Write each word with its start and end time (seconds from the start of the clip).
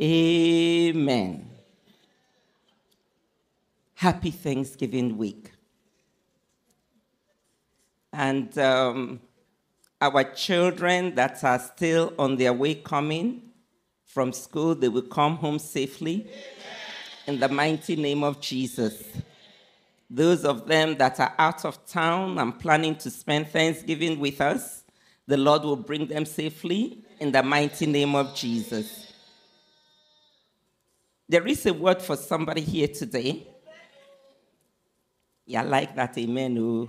Amen. 0.00 1.50
Happy 3.94 4.30
Thanksgiving 4.30 5.16
week. 5.16 5.50
And 8.12 8.56
um, 8.58 9.20
our 10.00 10.24
children 10.24 11.14
that 11.14 11.42
are 11.42 11.58
still 11.58 12.12
on 12.18 12.36
their 12.36 12.52
way 12.52 12.74
coming 12.74 13.42
from 14.04 14.32
school, 14.32 14.74
they 14.74 14.88
will 14.88 15.02
come 15.02 15.36
home 15.36 15.58
safely 15.58 16.26
in 17.26 17.40
the 17.40 17.48
mighty 17.48 17.96
name 17.96 18.22
of 18.22 18.40
Jesus. 18.40 19.02
Those 20.10 20.44
of 20.44 20.66
them 20.66 20.96
that 20.98 21.18
are 21.20 21.34
out 21.38 21.64
of 21.64 21.84
town 21.86 22.38
and 22.38 22.58
planning 22.58 22.96
to 22.96 23.10
spend 23.10 23.48
Thanksgiving 23.48 24.20
with 24.20 24.40
us, 24.40 24.84
the 25.26 25.36
Lord 25.36 25.62
will 25.62 25.76
bring 25.76 26.06
them 26.06 26.26
safely 26.26 27.02
in 27.18 27.32
the 27.32 27.42
mighty 27.42 27.86
name 27.86 28.14
of 28.14 28.34
Jesus. 28.34 29.05
There 31.28 31.46
is 31.46 31.66
a 31.66 31.74
word 31.74 32.00
for 32.00 32.16
somebody 32.16 32.60
here 32.60 32.88
today. 32.88 33.46
Yeah, 35.44 35.62
like 35.62 35.94
that, 35.96 36.16
amen. 36.18 36.58
Oh. 36.58 36.88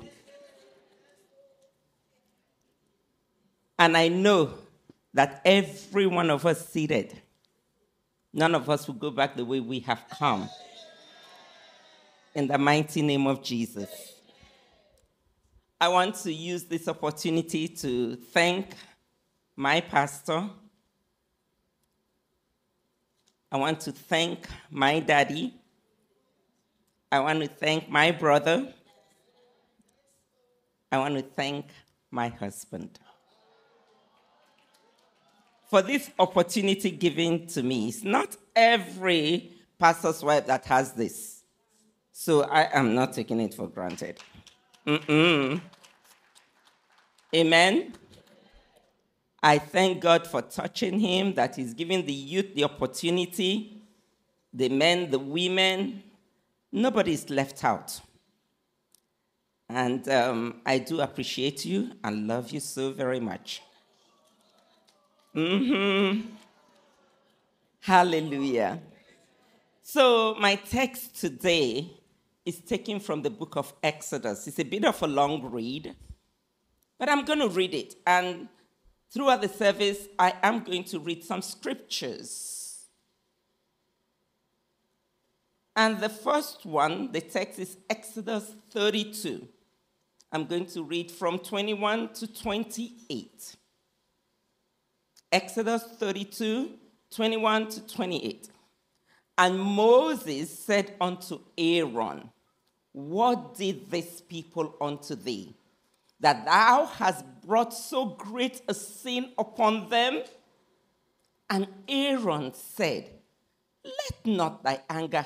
And 3.79 3.95
I 3.95 4.07
know 4.07 4.53
that 5.13 5.41
every 5.45 6.07
one 6.07 6.29
of 6.29 6.45
us 6.45 6.67
seated, 6.69 7.19
none 8.33 8.53
of 8.55 8.69
us 8.69 8.87
will 8.87 8.95
go 8.95 9.11
back 9.11 9.35
the 9.35 9.45
way 9.45 9.59
we 9.59 9.79
have 9.81 10.03
come. 10.09 10.49
In 12.35 12.47
the 12.47 12.57
mighty 12.57 13.01
name 13.01 13.25
of 13.25 13.43
Jesus. 13.43 13.89
I 15.81 15.87
want 15.87 16.15
to 16.17 16.33
use 16.33 16.65
this 16.65 16.87
opportunity 16.87 17.67
to 17.67 18.15
thank 18.15 18.75
my 19.55 19.81
pastor. 19.81 20.49
I 23.51 23.57
want 23.57 23.79
to 23.81 23.91
thank 23.91 24.47
my 24.69 24.99
daddy. 24.99 25.53
I 27.11 27.19
want 27.19 27.41
to 27.41 27.47
thank 27.47 27.89
my 27.89 28.11
brother. 28.11 28.73
I 30.91 30.97
want 30.97 31.15
to 31.15 31.21
thank 31.21 31.67
my 32.11 32.29
husband 32.29 32.99
for 35.69 35.81
this 35.81 36.09
opportunity 36.17 36.91
given 36.91 37.47
to 37.47 37.63
me. 37.63 37.89
It's 37.89 38.03
not 38.03 38.35
every 38.55 39.51
pastor's 39.77 40.23
wife 40.23 40.47
that 40.47 40.65
has 40.65 40.93
this. 40.93 41.43
So 42.11 42.43
I 42.43 42.77
am 42.77 42.95
not 42.95 43.13
taking 43.13 43.39
it 43.41 43.53
for 43.53 43.67
granted. 43.67 44.19
Mm-mm. 44.85 45.61
Amen. 47.35 47.93
I 49.41 49.59
thank 49.59 50.01
God 50.01 50.25
for 50.25 50.41
touching 50.41 50.99
him, 50.99 51.33
that 51.35 51.55
he's 51.55 51.73
giving 51.73 52.05
the 52.05 52.13
youth 52.13 52.55
the 52.55 52.63
opportunity, 52.63 53.83
the 54.53 54.69
men, 54.69 55.11
the 55.11 55.19
women. 55.19 56.03
Nobody 56.71 57.13
is 57.13 57.29
left 57.29 57.63
out. 57.63 57.99
And 59.69 60.07
um, 60.09 60.61
I 60.65 60.79
do 60.79 61.01
appreciate 61.01 61.65
you 61.65 61.91
and 62.03 62.27
love 62.27 62.51
you 62.51 62.59
so 62.59 62.91
very 62.91 63.19
much. 63.19 63.61
Mm-hmm. 65.35 66.21
Hallelujah. 67.81 68.81
So, 69.83 70.35
my 70.35 70.55
text 70.55 71.19
today 71.19 71.89
is 72.45 72.59
taken 72.59 72.99
from 72.99 73.21
the 73.21 73.29
book 73.29 73.55
of 73.55 73.73
Exodus. 73.83 74.47
It's 74.47 74.59
a 74.59 74.63
bit 74.63 74.83
of 74.83 75.01
a 75.01 75.07
long 75.07 75.49
read, 75.51 75.95
but 76.97 77.07
I'm 77.07 77.23
going 77.23 77.39
to 77.39 77.49
read 77.49 77.73
it. 77.73 77.95
And 78.05 78.49
throughout 79.13 79.41
the 79.41 79.49
service, 79.49 80.07
I 80.17 80.33
am 80.43 80.63
going 80.63 80.83
to 80.85 80.99
read 80.99 81.23
some 81.23 81.41
scriptures. 81.41 82.87
And 85.75 85.99
the 85.99 86.09
first 86.09 86.65
one, 86.65 87.11
the 87.11 87.21
text 87.21 87.59
is 87.59 87.77
Exodus 87.89 88.55
32. 88.71 89.47
I'm 90.31 90.45
going 90.45 90.65
to 90.67 90.83
read 90.83 91.11
from 91.11 91.37
21 91.39 92.13
to 92.13 92.27
28. 92.33 93.55
Exodus 95.31 95.83
32, 95.99 96.71
21 97.11 97.69
to 97.69 97.87
28. 97.87 98.49
And 99.37 99.59
Moses 99.59 100.57
said 100.57 100.95
unto 100.99 101.39
Aaron, 101.57 102.29
What 102.91 103.55
did 103.55 103.91
this 103.91 104.21
people 104.21 104.75
unto 104.81 105.15
thee, 105.15 105.55
that 106.19 106.43
thou 106.45 106.85
hast 106.85 107.23
brought 107.47 107.73
so 107.73 108.05
great 108.05 108.61
a 108.67 108.73
sin 108.73 109.31
upon 109.37 109.89
them? 109.89 110.21
And 111.49 111.67
Aaron 111.87 112.53
said, 112.53 113.09
Let 113.83 114.25
not 114.25 114.63
thy 114.63 114.81
anger 114.89 115.25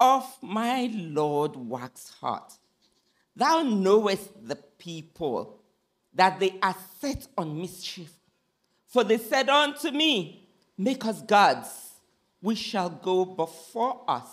of 0.00 0.24
my 0.42 0.90
Lord 0.92 1.56
wax 1.56 2.12
hot. 2.20 2.58
Thou 3.36 3.62
knowest 3.62 4.46
the 4.46 4.56
people, 4.56 5.60
that 6.12 6.38
they 6.40 6.58
are 6.62 6.76
set 7.00 7.26
on 7.38 7.60
mischief 7.60 8.10
for 8.94 9.02
they 9.02 9.18
said 9.18 9.48
unto 9.48 9.90
me, 9.90 10.46
Make 10.78 11.04
us 11.04 11.20
gods, 11.20 11.94
we 12.40 12.54
shall 12.54 12.88
go 12.88 13.24
before 13.24 14.04
us. 14.06 14.28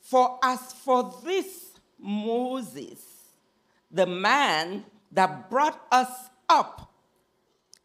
For 0.00 0.38
as 0.40 0.72
for 0.72 1.12
this 1.24 1.72
Moses, 1.98 3.00
the 3.90 4.06
man 4.06 4.84
that 5.12 5.50
brought 5.50 5.80
us 5.90 6.30
up 6.48 6.92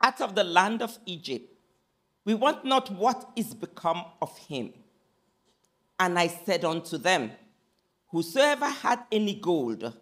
out 0.02 0.22
of 0.22 0.36
the 0.36 0.44
land 0.44 0.82
of 0.82 0.98
Egypt, 1.06 1.52
we 2.26 2.34
want 2.34 2.66
not 2.66 2.92
what 2.92 3.30
is 3.36 3.54
become 3.54 4.04
of 4.22 4.38
him. 4.38 4.74
And 6.00 6.20
I 6.20 6.28
said 6.28 6.66
unto 6.66 6.98
them, 6.98 7.32
Whosoever 8.08 8.68
had 8.68 9.00
any 9.12 9.36
gold, 9.36 9.94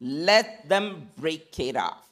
let 0.00 0.68
them 0.68 1.08
break 1.18 1.58
it 1.60 1.76
off. 1.76 2.08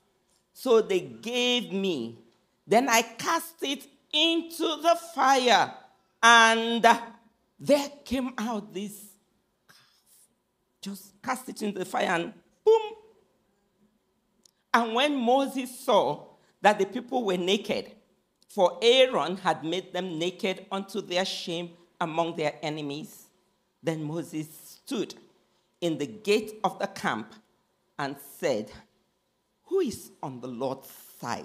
So 0.53 0.81
they 0.81 1.01
gave 1.01 1.73
me. 1.73 2.19
Then 2.67 2.89
I 2.89 3.03
cast 3.03 3.63
it 3.63 3.87
into 4.13 4.65
the 4.83 4.97
fire, 5.15 5.73
and 6.23 6.87
there 7.61 7.89
came 8.05 8.33
out 8.39 8.73
this 8.75 8.93
calf. 9.69 9.79
Just 10.83 11.23
cast 11.23 11.49
it 11.49 11.63
into 11.63 11.79
the 11.79 11.85
fire, 11.85 12.09
and 12.09 12.33
boom. 12.65 12.83
And 14.79 14.95
when 14.95 15.17
Moses 15.17 15.77
saw 15.77 16.27
that 16.61 16.79
the 16.79 16.87
people 16.87 17.25
were 17.25 17.37
naked, 17.37 17.91
for 18.49 18.79
Aaron 18.81 19.37
had 19.37 19.65
made 19.65 19.93
them 19.93 20.21
naked 20.21 20.67
unto 20.71 21.01
their 21.01 21.25
shame 21.25 21.71
among 22.01 22.37
their 22.37 22.55
enemies, 22.63 23.27
then 23.83 24.05
Moses 24.05 24.47
stood 24.85 25.17
in 25.81 25.99
the 25.99 26.07
gate 26.07 26.61
of 26.63 26.79
the 26.79 26.87
camp 26.87 27.35
and 27.99 28.15
said, 28.39 28.71
who 29.65 29.81
is 29.81 30.13
on 30.23 30.41
the 30.41 30.47
Lord's 30.47 30.89
side? 31.21 31.45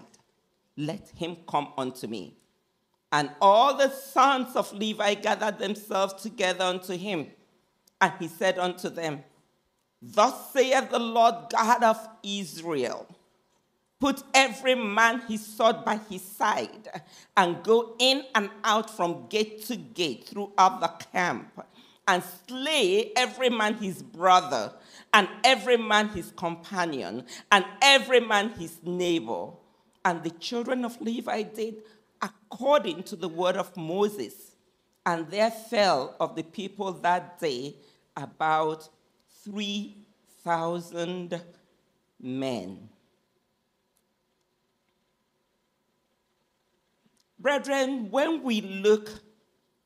Let 0.77 1.09
him 1.15 1.38
come 1.50 1.73
unto 1.75 2.05
me. 2.05 2.38
And 3.11 3.31
all 3.41 3.75
the 3.75 3.89
sons 3.89 4.55
of 4.55 4.71
Levi 4.73 5.15
gathered 5.15 5.57
themselves 5.57 6.21
together 6.21 6.65
unto 6.65 6.95
him. 6.95 7.31
And 8.00 8.13
he 8.19 8.27
said 8.27 8.59
unto 8.59 8.89
them, 8.89 9.23
Thus 10.00 10.51
saith 10.53 10.91
the 10.91 11.00
Lord 11.00 11.33
God 11.50 11.83
of 11.83 12.07
Israel 12.21 13.07
Put 14.03 14.24
every 14.34 14.75
man 14.75 15.22
his 15.30 15.46
sword 15.46 15.86
by 15.86 15.96
his 16.09 16.22
side, 16.22 16.90
and 17.38 17.64
go 17.64 17.96
in 18.00 18.25
and 18.36 18.50
out 18.62 18.90
from 18.90 19.28
gate 19.30 19.64
to 19.68 19.78
gate 19.78 20.28
throughout 20.28 20.81
the 20.81 20.90
camp, 21.14 21.64
and 22.06 22.22
slay 22.46 23.13
every 23.16 23.50
man 23.50 23.75
his 23.75 24.03
brother 24.03 24.74
and 25.13 25.30
every 25.46 25.78
man 25.78 26.09
his 26.09 26.34
companion, 26.36 27.24
and 27.50 27.63
every 27.81 28.19
man 28.19 28.50
his 28.50 28.78
neighbor. 28.84 29.52
And 30.03 30.22
the 30.22 30.31
children 30.31 30.84
of 30.84 31.00
Levi 31.00 31.44
did 31.44 31.83
according 32.22 33.04
to 33.04 33.16
the 33.16 33.30
word 33.30 33.56
of 33.56 33.77
Moses. 33.77 34.57
And 35.06 35.30
there 35.30 35.50
fell 35.50 36.18
of 36.19 36.36
the 36.36 36.44
people 36.44 36.92
that 36.92 37.39
day 37.39 37.77
about 38.18 38.89
3,000 39.45 41.42
men. 42.22 42.89
Brethren, 47.44 48.10
when 48.10 48.42
we 48.42 48.62
look 48.62 49.10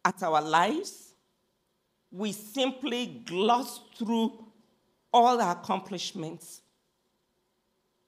at 0.06 0.22
our 0.22 0.44
lives, 0.44 1.16
we 2.12 2.32
simply 2.32 3.24
gloss 3.26 3.82
through 3.98 4.46
all 5.12 5.42
our 5.42 5.54
accomplishments. 5.54 6.62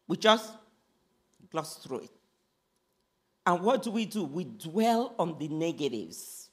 We 0.07 0.17
just 0.17 0.53
gloss 1.51 1.77
through 1.77 2.01
it. 2.01 2.11
And 3.43 3.63
what 3.63 3.81
do 3.81 3.89
we 3.89 4.05
do? 4.05 4.23
We 4.23 4.43
dwell 4.43 5.15
on 5.17 5.39
the 5.39 5.47
negatives. 5.47 6.49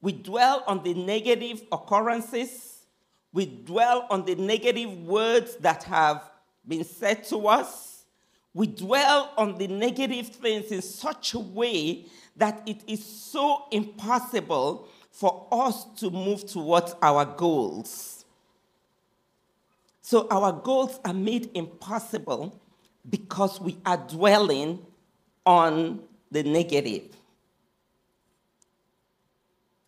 We 0.00 0.10
dwell 0.10 0.64
on 0.66 0.82
the 0.82 0.94
negative 0.94 1.62
occurrences. 1.70 2.86
We 3.32 3.46
dwell 3.46 4.08
on 4.10 4.24
the 4.24 4.34
negative 4.34 5.06
words 5.06 5.54
that 5.58 5.84
have 5.84 6.28
been 6.66 6.82
said 6.82 7.22
to 7.24 7.46
us. 7.46 7.89
We 8.52 8.66
dwell 8.66 9.32
on 9.36 9.58
the 9.58 9.68
negative 9.68 10.28
things 10.28 10.72
in 10.72 10.82
such 10.82 11.34
a 11.34 11.38
way 11.38 12.06
that 12.36 12.62
it 12.66 12.82
is 12.86 13.04
so 13.04 13.66
impossible 13.70 14.88
for 15.12 15.46
us 15.52 15.84
to 15.96 16.10
move 16.10 16.46
towards 16.46 16.94
our 17.02 17.24
goals. 17.24 18.24
So 20.02 20.26
our 20.30 20.52
goals 20.52 20.98
are 21.04 21.14
made 21.14 21.50
impossible 21.54 22.60
because 23.08 23.60
we 23.60 23.78
are 23.86 23.96
dwelling 23.96 24.84
on 25.46 26.00
the 26.30 26.42
negative. 26.42 27.04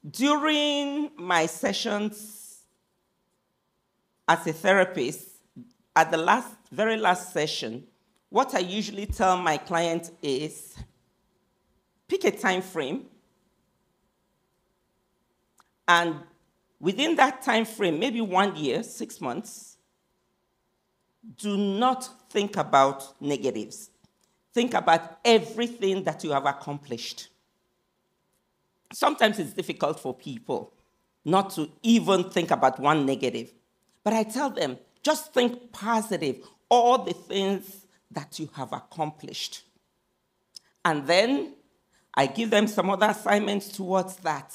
During 0.09 1.11
my 1.17 1.47
sessions 1.47 2.61
as 4.29 4.47
a 4.47 4.53
therapist, 4.53 5.29
at 5.95 6.11
the 6.11 6.17
last, 6.17 6.55
very 6.71 6.97
last 6.97 7.33
session, 7.33 7.87
what 8.33 8.55
I 8.55 8.61
usually 8.61 9.05
tell 9.05 9.37
my 9.37 9.59
clients 9.59 10.11
is 10.23 10.75
pick 12.09 12.25
a 12.25 12.31
time 12.31 12.63
frame. 12.63 13.05
And 15.87 16.17
within 16.81 17.15
that 17.17 17.43
time 17.43 17.67
frame 17.67 17.99
maybe 17.99 18.23
one 18.23 18.57
year 18.57 18.83
6 18.83 19.21
months 19.21 19.77
do 21.37 21.59
not 21.59 22.09
think 22.31 22.57
about 22.57 23.21
negatives. 23.21 23.91
Think 24.55 24.73
about 24.73 25.19
everything 25.27 26.03
that 26.05 26.25
you 26.25 26.31
have 26.31 26.47
accomplished. 26.47 27.29
Sometimes 28.95 29.39
it's 29.41 29.53
difficult 29.53 30.01
for 30.01 30.15
people 30.15 30.73
not 31.23 31.51
to 31.51 31.71
even 31.83 32.31
think 32.31 32.51
about 32.51 32.81
one 32.81 33.05
negative. 33.05 33.53
But 34.03 34.15
i 34.15 34.23
tell 34.23 34.49
them 34.49 34.79
just 35.03 35.35
think 35.35 35.71
positive. 35.71 36.37
All 36.71 37.05
the 37.05 37.13
things 37.13 37.83
that 38.15 38.39
you 38.39 38.51
have 38.55 38.73
accomplished. 38.73 39.63
And 40.85 41.07
then 41.07 41.55
I 42.15 42.27
give 42.27 42.51
them 42.51 42.67
some 42.67 42.91
other 42.91 43.07
assignments 43.07 43.69
towards 43.69 44.17
that. 44.17 44.55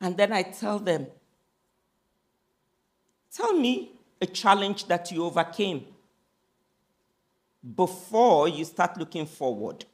And 0.00 0.16
then 0.16 0.32
I 0.32 0.42
tell 0.42 0.78
them, 0.78 1.06
tell 3.34 3.52
me 3.52 3.92
a 4.20 4.26
challenge 4.26 4.86
that 4.86 5.10
you 5.10 5.24
overcame 5.24 5.84
before 7.74 8.48
you 8.48 8.64
start 8.64 8.96
looking 8.96 9.26
forward. 9.26 9.84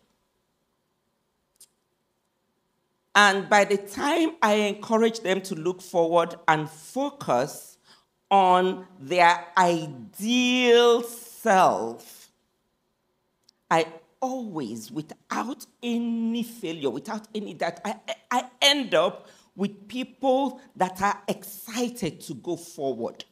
And 3.14 3.48
by 3.48 3.64
the 3.64 3.76
time 3.76 4.32
I 4.42 4.54
encourage 4.54 5.20
them 5.20 5.40
to 5.42 5.54
look 5.54 5.80
forward 5.80 6.34
and 6.48 6.68
focus 6.68 7.78
on 8.30 8.86
their 8.98 9.46
ideal 9.56 11.02
myself, 11.44 12.30
I 13.70 13.86
always, 14.20 14.90
without 14.90 15.66
any 15.82 16.42
failure, 16.42 16.90
without 16.90 17.28
any 17.34 17.54
doubt, 17.54 17.80
I, 17.84 17.96
I 18.30 18.44
end 18.62 18.94
up 18.94 19.28
with 19.56 19.88
people 19.88 20.60
that 20.76 21.00
are 21.02 21.22
excited 21.28 22.20
to 22.22 22.34
go 22.34 22.56
forward 22.56 23.24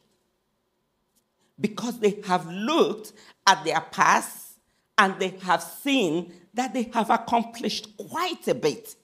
because 1.59 1.99
they 1.99 2.21
have 2.25 2.47
looked 2.47 3.13
at 3.45 3.63
their 3.63 3.81
past 3.81 4.57
and 4.97 5.19
they 5.19 5.29
have 5.41 5.61
seen 5.61 6.33
that 6.53 6.73
they 6.73 6.83
have 6.93 7.09
accomplished 7.09 7.97
quite 7.97 8.47
a 8.47 8.55
bit. 8.55 8.95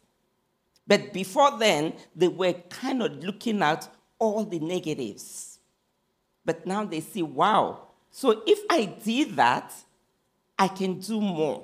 But 0.88 1.14
before 1.14 1.58
then, 1.58 1.94
they 2.16 2.28
were 2.28 2.54
kind 2.54 3.04
of 3.04 3.24
looking 3.24 3.62
at 3.62 3.88
all 4.18 4.44
the 4.44 4.60
negatives. 4.60 5.60
But 6.46 6.66
now 6.66 6.86
they 6.86 7.02
see, 7.02 7.22
wow, 7.22 7.89
so 8.19 8.44
if 8.45 8.60
I 8.69 8.83
did 8.83 9.38
that, 9.38 9.74
I 10.57 10.68
can 10.68 11.00
do 11.00 11.21
more 11.21 11.63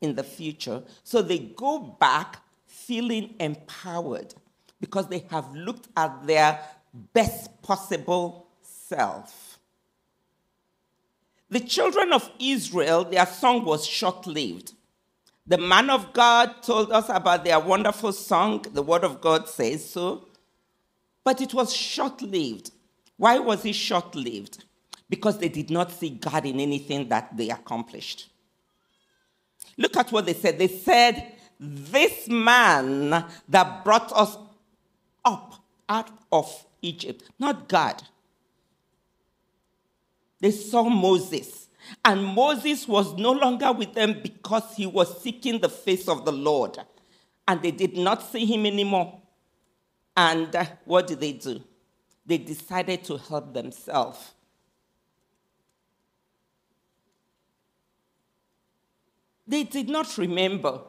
in 0.00 0.14
the 0.14 0.24
future. 0.24 0.82
So 1.04 1.20
they 1.20 1.40
go 1.40 1.78
back 2.00 2.42
feeling 2.64 3.34
empowered 3.38 4.34
because 4.80 5.08
they 5.08 5.26
have 5.30 5.54
looked 5.54 5.88
at 5.94 6.26
their 6.26 6.58
best 7.12 7.60
possible 7.60 8.46
self. 8.62 9.58
The 11.50 11.60
children 11.60 12.14
of 12.14 12.30
Israel, 12.40 13.04
their 13.04 13.26
song 13.26 13.66
was 13.66 13.86
short 13.86 14.26
lived. 14.26 14.72
The 15.46 15.58
man 15.58 15.90
of 15.90 16.14
God 16.14 16.62
told 16.62 16.92
us 16.92 17.10
about 17.10 17.44
their 17.44 17.60
wonderful 17.60 18.14
song. 18.14 18.64
The 18.72 18.82
word 18.82 19.04
of 19.04 19.20
God 19.20 19.46
says 19.46 19.84
so. 19.84 20.28
But 21.22 21.42
it 21.42 21.52
was 21.52 21.76
short 21.76 22.22
lived. 22.22 22.70
Why 23.18 23.38
was 23.38 23.66
it 23.66 23.74
short 23.74 24.14
lived? 24.14 24.64
Because 25.08 25.38
they 25.38 25.48
did 25.48 25.70
not 25.70 25.90
see 25.90 26.10
God 26.10 26.44
in 26.44 26.60
anything 26.60 27.08
that 27.08 27.36
they 27.36 27.50
accomplished. 27.50 28.28
Look 29.76 29.96
at 29.96 30.12
what 30.12 30.26
they 30.26 30.34
said. 30.34 30.58
They 30.58 30.68
said, 30.68 31.34
This 31.58 32.28
man 32.28 33.24
that 33.48 33.84
brought 33.84 34.12
us 34.12 34.36
up 35.24 35.54
out 35.88 36.10
of 36.30 36.64
Egypt, 36.82 37.24
not 37.38 37.68
God. 37.68 38.02
They 40.40 40.50
saw 40.50 40.88
Moses, 40.88 41.68
and 42.04 42.24
Moses 42.24 42.86
was 42.86 43.14
no 43.14 43.32
longer 43.32 43.72
with 43.72 43.94
them 43.94 44.20
because 44.22 44.74
he 44.76 44.86
was 44.86 45.22
seeking 45.22 45.60
the 45.60 45.68
face 45.68 46.06
of 46.06 46.24
the 46.24 46.32
Lord, 46.32 46.78
and 47.46 47.62
they 47.62 47.70
did 47.70 47.96
not 47.96 48.22
see 48.22 48.44
him 48.44 48.66
anymore. 48.66 49.20
And 50.16 50.68
what 50.84 51.06
did 51.06 51.20
they 51.20 51.32
do? 51.32 51.62
They 52.26 52.38
decided 52.38 53.04
to 53.04 53.16
help 53.16 53.54
themselves. 53.54 54.32
They 59.48 59.64
did 59.64 59.88
not 59.88 60.18
remember. 60.18 60.82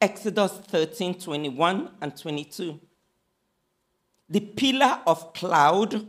Exodus 0.00 0.52
13 0.52 1.14
21 1.14 1.90
and 2.00 2.16
22. 2.16 2.80
The 4.28 4.40
pillar 4.40 5.00
of 5.06 5.32
cloud, 5.34 6.06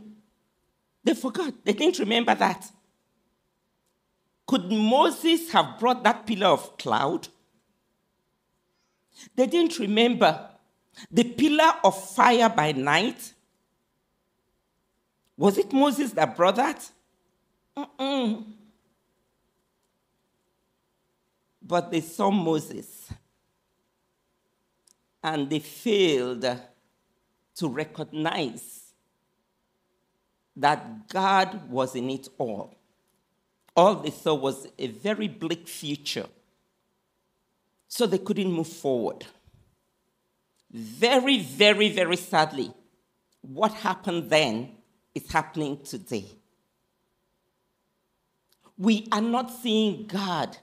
they 1.04 1.14
forgot. 1.14 1.54
They 1.64 1.72
didn't 1.72 2.00
remember 2.00 2.34
that. 2.34 2.70
Could 4.46 4.72
Moses 4.72 5.52
have 5.52 5.78
brought 5.78 6.02
that 6.02 6.26
pillar 6.26 6.48
of 6.48 6.76
cloud? 6.78 7.28
They 9.36 9.46
didn't 9.46 9.78
remember 9.78 10.48
the 11.10 11.24
pillar 11.24 11.74
of 11.84 12.10
fire 12.10 12.48
by 12.48 12.72
night. 12.72 13.34
Was 15.36 15.58
it 15.58 15.72
Moses 15.72 16.12
that 16.12 16.36
brought 16.36 16.56
that? 16.56 16.90
Mm-mm. 17.76 18.44
But 21.64 21.90
they 21.90 22.00
saw 22.00 22.30
Moses 22.30 23.08
and 25.22 25.48
they 25.48 25.60
failed 25.60 26.42
to 27.54 27.68
recognize 27.68 28.82
that 30.56 31.08
God 31.08 31.70
was 31.70 31.94
in 31.94 32.10
it 32.10 32.28
all. 32.38 32.76
All 33.76 33.94
they 33.94 34.10
saw 34.10 34.34
was 34.34 34.66
a 34.78 34.88
very 34.88 35.28
bleak 35.28 35.66
future. 35.66 36.26
So 37.88 38.06
they 38.06 38.18
couldn't 38.18 38.50
move 38.50 38.68
forward. 38.68 39.24
Very, 40.70 41.40
very, 41.40 41.90
very 41.90 42.16
sadly, 42.16 42.72
what 43.42 43.72
happened 43.72 44.30
then 44.30 44.72
is 45.14 45.30
happening 45.30 45.78
today. 45.82 46.26
We 48.78 49.06
are 49.12 49.20
not 49.20 49.50
seeing 49.50 50.06
God 50.06 50.56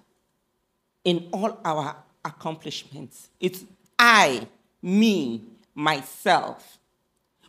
in 1.04 1.30
all 1.32 1.60
our 1.64 1.96
accomplishments. 2.24 3.30
It's 3.40 3.64
I, 3.98 4.48
me, 4.82 5.44
myself. 5.74 6.78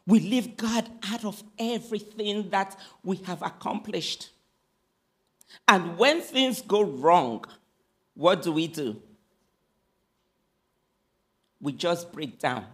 We 0.07 0.21
leave 0.21 0.57
God 0.57 0.89
out 1.11 1.25
of 1.25 1.43
everything 1.59 2.51
that 2.51 2.77
we 3.05 3.17
have 3.19 3.43
accomplished. 3.43 4.31
And 5.69 5.99
when 5.99 6.21
things 6.21 6.63
go 6.63 6.83
wrong, 6.83 7.45
what 8.15 8.43
do 8.43 8.53
we 8.53 8.67
do? 8.67 9.01
We 11.61 11.73
just 11.73 12.13
break 12.13 12.39
down. 12.39 12.67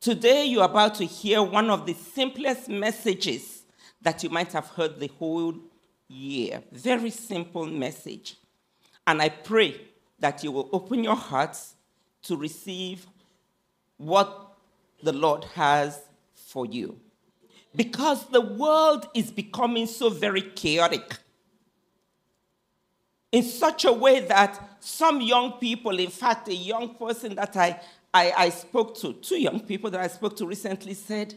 Today, 0.00 0.46
you're 0.46 0.64
about 0.64 0.94
to 0.96 1.04
hear 1.04 1.42
one 1.42 1.68
of 1.68 1.84
the 1.86 1.92
simplest 1.92 2.68
messages 2.68 3.64
that 4.00 4.22
you 4.22 4.30
might 4.30 4.52
have 4.52 4.66
heard 4.68 4.98
the 4.98 5.10
whole 5.18 5.54
year. 6.10 6.62
Very 6.72 7.10
simple 7.10 7.66
message. 7.66 8.36
And 9.06 9.22
I 9.22 9.28
pray 9.28 9.80
that 10.18 10.44
you 10.44 10.52
will 10.52 10.68
open 10.72 11.02
your 11.04 11.16
hearts 11.16 11.74
to 12.22 12.36
receive 12.36 13.06
what 13.96 14.52
the 15.02 15.12
Lord 15.12 15.44
has 15.54 16.00
for 16.34 16.66
you. 16.66 16.98
Because 17.74 18.26
the 18.26 18.40
world 18.40 19.08
is 19.14 19.30
becoming 19.30 19.86
so 19.86 20.10
very 20.10 20.42
chaotic. 20.42 21.18
In 23.30 23.44
such 23.44 23.84
a 23.84 23.92
way 23.92 24.20
that 24.20 24.76
some 24.80 25.20
young 25.20 25.52
people, 25.52 25.98
in 25.98 26.10
fact, 26.10 26.48
a 26.48 26.54
young 26.54 26.96
person 26.96 27.36
that 27.36 27.56
I, 27.56 27.80
I, 28.12 28.32
I 28.36 28.48
spoke 28.48 28.96
to, 28.98 29.12
two 29.12 29.40
young 29.40 29.60
people 29.60 29.88
that 29.90 30.00
I 30.00 30.08
spoke 30.08 30.36
to 30.38 30.46
recently 30.46 30.94
said, 30.94 31.34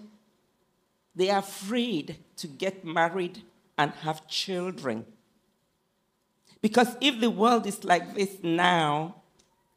They 1.15 1.30
are 1.30 1.39
afraid 1.39 2.18
to 2.38 2.48
get 2.48 2.84
married 2.84 3.44
and 3.77 3.92
have 3.92 4.27
children. 4.27 5.06
Because 6.62 6.96
if 7.01 7.20
the 7.20 7.30
world 7.30 7.68
is 7.68 7.84
like 7.84 8.15
this 8.15 8.38
now, 8.42 9.24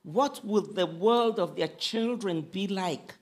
what 0.02 0.44
will 0.44 0.62
the 0.62 0.86
world 0.86 1.40
of 1.40 1.56
their 1.56 1.68
children 1.68 2.42
be 2.42 2.68
like? 2.68 3.14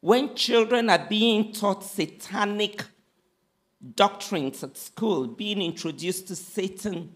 When 0.00 0.34
children 0.34 0.88
are 0.88 1.06
being 1.06 1.52
taught 1.52 1.84
satanic 1.84 2.84
doctrines 3.94 4.64
at 4.64 4.76
school, 4.76 5.26
being 5.26 5.60
introduced 5.60 6.28
to 6.28 6.36
Satan, 6.36 7.12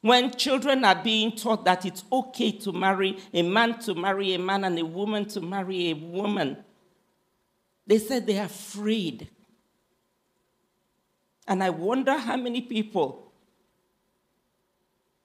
when 0.00 0.32
children 0.32 0.84
are 0.84 1.02
being 1.02 1.32
taught 1.32 1.64
that 1.64 1.86
it's 1.86 2.04
okay 2.12 2.52
to 2.52 2.72
marry 2.72 3.18
a 3.32 3.42
man 3.42 3.78
to 3.80 3.94
marry 3.94 4.34
a 4.34 4.38
man 4.38 4.64
and 4.64 4.78
a 4.78 4.84
woman 4.84 5.24
to 5.26 5.40
marry 5.40 5.90
a 5.90 5.94
woman, 5.94 6.56
they 7.86 7.98
said 7.98 8.26
they 8.26 8.38
are 8.38 8.46
afraid. 8.46 9.28
And 11.46 11.62
I 11.62 11.70
wonder 11.70 12.16
how 12.16 12.36
many 12.36 12.60
people 12.60 13.32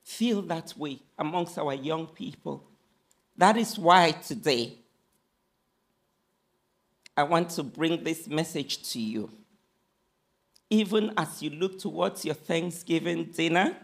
feel 0.03 0.41
that 0.43 0.73
way 0.77 0.99
amongst 1.17 1.57
our 1.59 1.73
young 1.73 2.07
people. 2.07 2.63
That 3.37 3.57
is 3.57 3.77
why 3.77 4.11
today 4.11 4.73
I 7.15 7.23
want 7.23 7.49
to 7.51 7.63
bring 7.63 8.03
this 8.03 8.27
message 8.27 8.89
to 8.93 8.99
you. 8.99 9.29
Even 10.69 11.13
as 11.17 11.41
you 11.41 11.49
look 11.49 11.79
towards 11.79 12.25
your 12.25 12.35
Thanksgiving 12.35 13.25
dinner 13.25 13.75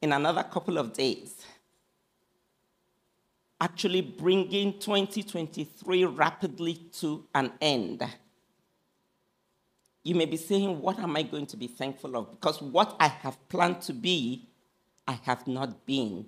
in 0.00 0.12
another 0.12 0.42
couple 0.42 0.78
of 0.78 0.92
days, 0.92 1.44
actually 3.60 4.00
bringing 4.00 4.78
2023 4.78 6.04
rapidly 6.04 6.74
to 6.92 7.24
an 7.34 7.52
end. 7.60 8.04
You 10.08 10.14
may 10.14 10.24
be 10.24 10.38
saying, 10.38 10.80
What 10.80 10.98
am 11.00 11.16
I 11.18 11.22
going 11.22 11.44
to 11.48 11.56
be 11.58 11.66
thankful 11.66 12.16
of? 12.16 12.30
Because 12.30 12.62
what 12.62 12.96
I 12.98 13.08
have 13.08 13.36
planned 13.50 13.82
to 13.82 13.92
be, 13.92 14.48
I 15.06 15.20
have 15.24 15.46
not 15.46 15.84
been. 15.84 16.24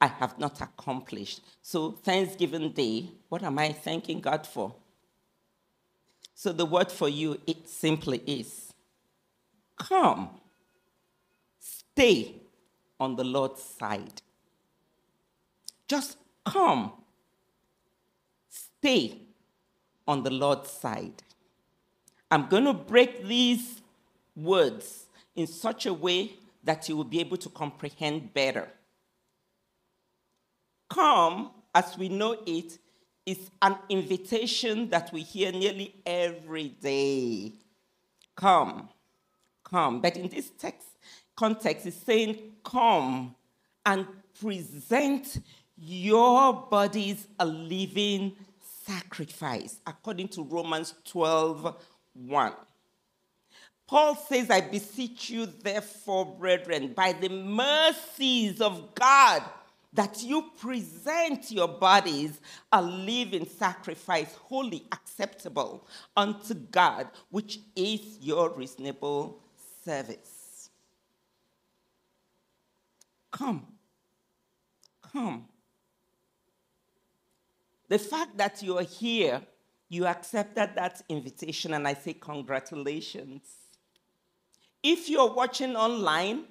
I 0.00 0.06
have 0.06 0.38
not 0.38 0.60
accomplished. 0.60 1.40
So, 1.60 1.90
Thanksgiving 1.90 2.70
Day, 2.70 3.10
what 3.28 3.42
am 3.42 3.58
I 3.58 3.72
thanking 3.72 4.20
God 4.20 4.46
for? 4.46 4.76
So, 6.36 6.52
the 6.52 6.66
word 6.66 6.92
for 6.92 7.08
you, 7.08 7.40
it 7.48 7.68
simply 7.68 8.22
is 8.28 8.72
come, 9.76 10.30
stay 11.58 12.36
on 13.00 13.16
the 13.16 13.24
Lord's 13.24 13.60
side. 13.60 14.22
Just 15.88 16.16
come, 16.44 16.92
stay 18.48 19.18
on 20.06 20.22
the 20.22 20.30
Lord's 20.30 20.70
side. 20.70 21.24
I'm 22.30 22.48
going 22.48 22.64
to 22.64 22.72
break 22.72 23.24
these 23.24 23.80
words 24.34 25.06
in 25.34 25.46
such 25.46 25.86
a 25.86 25.94
way 25.94 26.32
that 26.64 26.88
you 26.88 26.96
will 26.96 27.04
be 27.04 27.20
able 27.20 27.36
to 27.38 27.48
comprehend 27.48 28.34
better. 28.34 28.68
Come, 30.88 31.50
as 31.74 31.96
we 31.96 32.08
know 32.08 32.36
it, 32.46 32.78
is 33.24 33.50
an 33.60 33.76
invitation 33.88 34.88
that 34.90 35.12
we 35.12 35.22
hear 35.22 35.52
nearly 35.52 35.94
every 36.04 36.68
day. 36.68 37.52
Come, 38.36 38.88
come. 39.64 40.00
But 40.00 40.16
in 40.16 40.28
this 40.28 40.50
text 40.50 40.86
context, 41.34 41.86
it's 41.86 41.96
saying, 41.96 42.38
Come 42.64 43.34
and 43.84 44.06
present 44.40 45.42
your 45.76 46.52
bodies 46.70 47.26
a 47.38 47.46
living 47.46 48.32
sacrifice, 48.84 49.80
according 49.86 50.28
to 50.28 50.42
Romans 50.42 50.94
12 51.04 51.76
1. 52.24 52.52
Paul 53.86 54.16
says, 54.16 54.50
I 54.50 54.62
beseech 54.62 55.30
you, 55.30 55.46
therefore, 55.46 56.26
brethren, 56.26 56.92
by 56.94 57.12
the 57.12 57.28
mercies 57.28 58.60
of 58.60 58.94
God, 58.94 59.42
that 59.92 60.22
you 60.22 60.50
present 60.60 61.50
your 61.50 61.68
bodies 61.68 62.40
a 62.72 62.82
living 62.82 63.46
sacrifice, 63.46 64.34
wholly 64.34 64.84
acceptable 64.92 65.86
unto 66.16 66.54
God, 66.54 67.08
which 67.30 67.60
is 67.74 68.18
your 68.20 68.50
reasonable 68.50 69.40
service. 69.84 70.68
Come. 73.30 73.66
Come. 75.12 75.46
The 77.88 77.98
fact 77.98 78.36
that 78.36 78.62
you 78.62 78.78
are 78.78 78.82
here, 78.82 79.40
you 79.88 80.06
accepted 80.06 80.70
that 80.74 81.02
invitation, 81.08 81.74
and 81.74 81.86
I 81.86 81.94
say 81.94 82.14
congratulations. 82.14 83.42
If 84.82 85.08
you're 85.08 85.32
watching 85.32 85.76
online, 85.76 86.44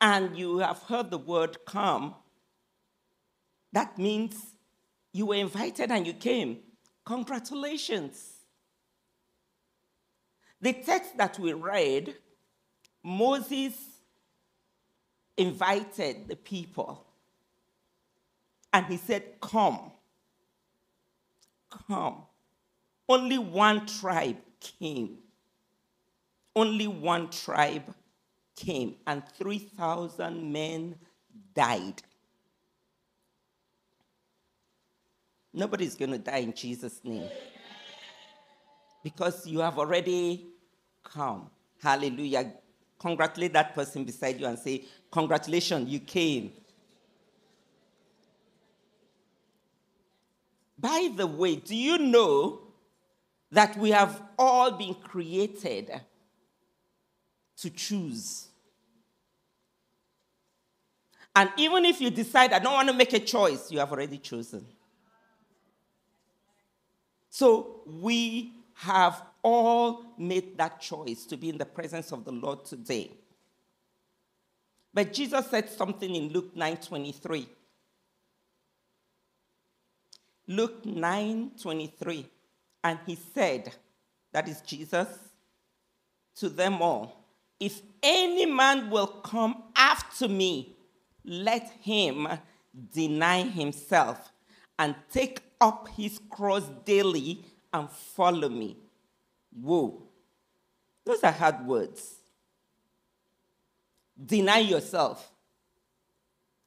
and 0.00 0.36
you 0.36 0.58
have 0.58 0.82
heard 0.82 1.10
the 1.10 1.18
word 1.18 1.58
come, 1.66 2.14
that 3.72 3.98
means 3.98 4.54
you 5.12 5.26
were 5.26 5.36
invited 5.36 5.90
and 5.90 6.06
you 6.06 6.12
came. 6.12 6.58
Congratulations. 7.04 8.32
The 10.60 10.72
text 10.72 11.16
that 11.16 11.38
we 11.38 11.52
read, 11.52 12.14
Moses 13.02 13.74
invited 15.36 16.28
the 16.28 16.36
people 16.36 17.06
and 18.72 18.86
he 18.86 18.96
said, 18.96 19.40
Come. 19.40 19.92
Come. 21.86 22.22
Only 23.08 23.38
one 23.38 23.86
tribe 23.86 24.38
came. 24.60 25.18
Only 26.54 26.86
one 26.86 27.30
tribe 27.30 27.94
came, 28.56 28.96
and 29.06 29.22
3,000 29.38 30.52
men 30.52 30.96
died. 31.54 32.02
Nobody's 35.52 35.94
going 35.94 36.12
to 36.12 36.18
die 36.18 36.38
in 36.38 36.54
Jesus' 36.54 37.00
name. 37.04 37.28
Because 39.04 39.46
you 39.46 39.60
have 39.60 39.78
already 39.78 40.46
come. 41.04 41.50
Hallelujah. 41.82 42.52
Congratulate 42.98 43.52
that 43.52 43.74
person 43.74 44.04
beside 44.04 44.40
you 44.40 44.46
and 44.46 44.58
say, 44.58 44.84
Congratulations, 45.10 45.88
you 45.88 46.00
came. 46.00 46.52
By 50.86 51.10
the 51.14 51.26
way, 51.26 51.56
do 51.56 51.74
you 51.74 51.98
know 51.98 52.60
that 53.50 53.76
we 53.76 53.90
have 53.90 54.22
all 54.38 54.70
been 54.72 54.94
created 54.94 55.90
to 57.58 57.70
choose. 57.70 58.48
And 61.34 61.50
even 61.56 61.84
if 61.84 62.00
you 62.00 62.10
decide, 62.10 62.52
I 62.52 62.58
don't 62.58 62.72
want 62.72 62.88
to 62.88 62.94
make 62.94 63.12
a 63.12 63.18
choice, 63.18 63.70
you 63.70 63.78
have 63.78 63.92
already 63.92 64.18
chosen. 64.18 64.66
So 67.30 67.82
we 67.86 68.52
have 68.74 69.22
all 69.42 70.04
made 70.18 70.56
that 70.58 70.80
choice 70.80 71.24
to 71.26 71.36
be 71.36 71.50
in 71.50 71.58
the 71.58 71.66
presence 71.66 72.12
of 72.12 72.24
the 72.24 72.32
Lord 72.32 72.64
today. 72.64 73.10
But 74.92 75.12
Jesus 75.12 75.46
said 75.50 75.68
something 75.68 76.14
in 76.14 76.28
Luke 76.28 76.54
9:23. 76.54 77.46
Luke 80.48 80.84
9:23 80.84 82.26
and 82.84 82.98
he 83.06 83.16
said 83.34 83.72
that 84.32 84.48
is 84.48 84.60
Jesus 84.60 85.08
to 86.36 86.48
them 86.48 86.80
all 86.82 87.26
if 87.58 87.80
any 88.02 88.46
man 88.46 88.90
will 88.90 89.06
come 89.06 89.62
after 89.74 90.28
me, 90.28 90.76
let 91.24 91.70
him 91.80 92.28
deny 92.92 93.42
himself 93.42 94.32
and 94.78 94.94
take 95.10 95.40
up 95.60 95.88
his 95.96 96.20
cross 96.30 96.64
daily 96.84 97.44
and 97.72 97.90
follow 97.90 98.48
me. 98.48 98.76
Whoa. 99.58 100.02
Those 101.04 101.22
are 101.24 101.32
hard 101.32 101.66
words. 101.66 102.16
Deny 104.24 104.58
yourself. 104.58 105.30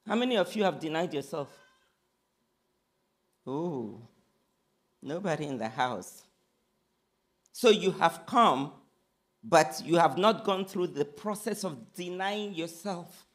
How 0.06 0.16
many 0.16 0.36
of 0.36 0.54
you 0.56 0.64
have 0.64 0.80
denied 0.80 1.14
yourself? 1.14 1.48
Oh, 3.52 4.00
nobody 5.02 5.46
in 5.46 5.58
the 5.58 5.68
house. 5.68 6.22
So 7.52 7.70
you 7.70 7.90
have 7.90 8.24
come 8.26 8.72
but 9.42 9.82
you 9.84 9.96
have 9.96 10.18
not 10.18 10.44
gone 10.44 10.64
through 10.64 10.88
the 10.88 11.04
process 11.04 11.64
of 11.64 11.94
denying 11.94 12.54
yourself. 12.54 13.26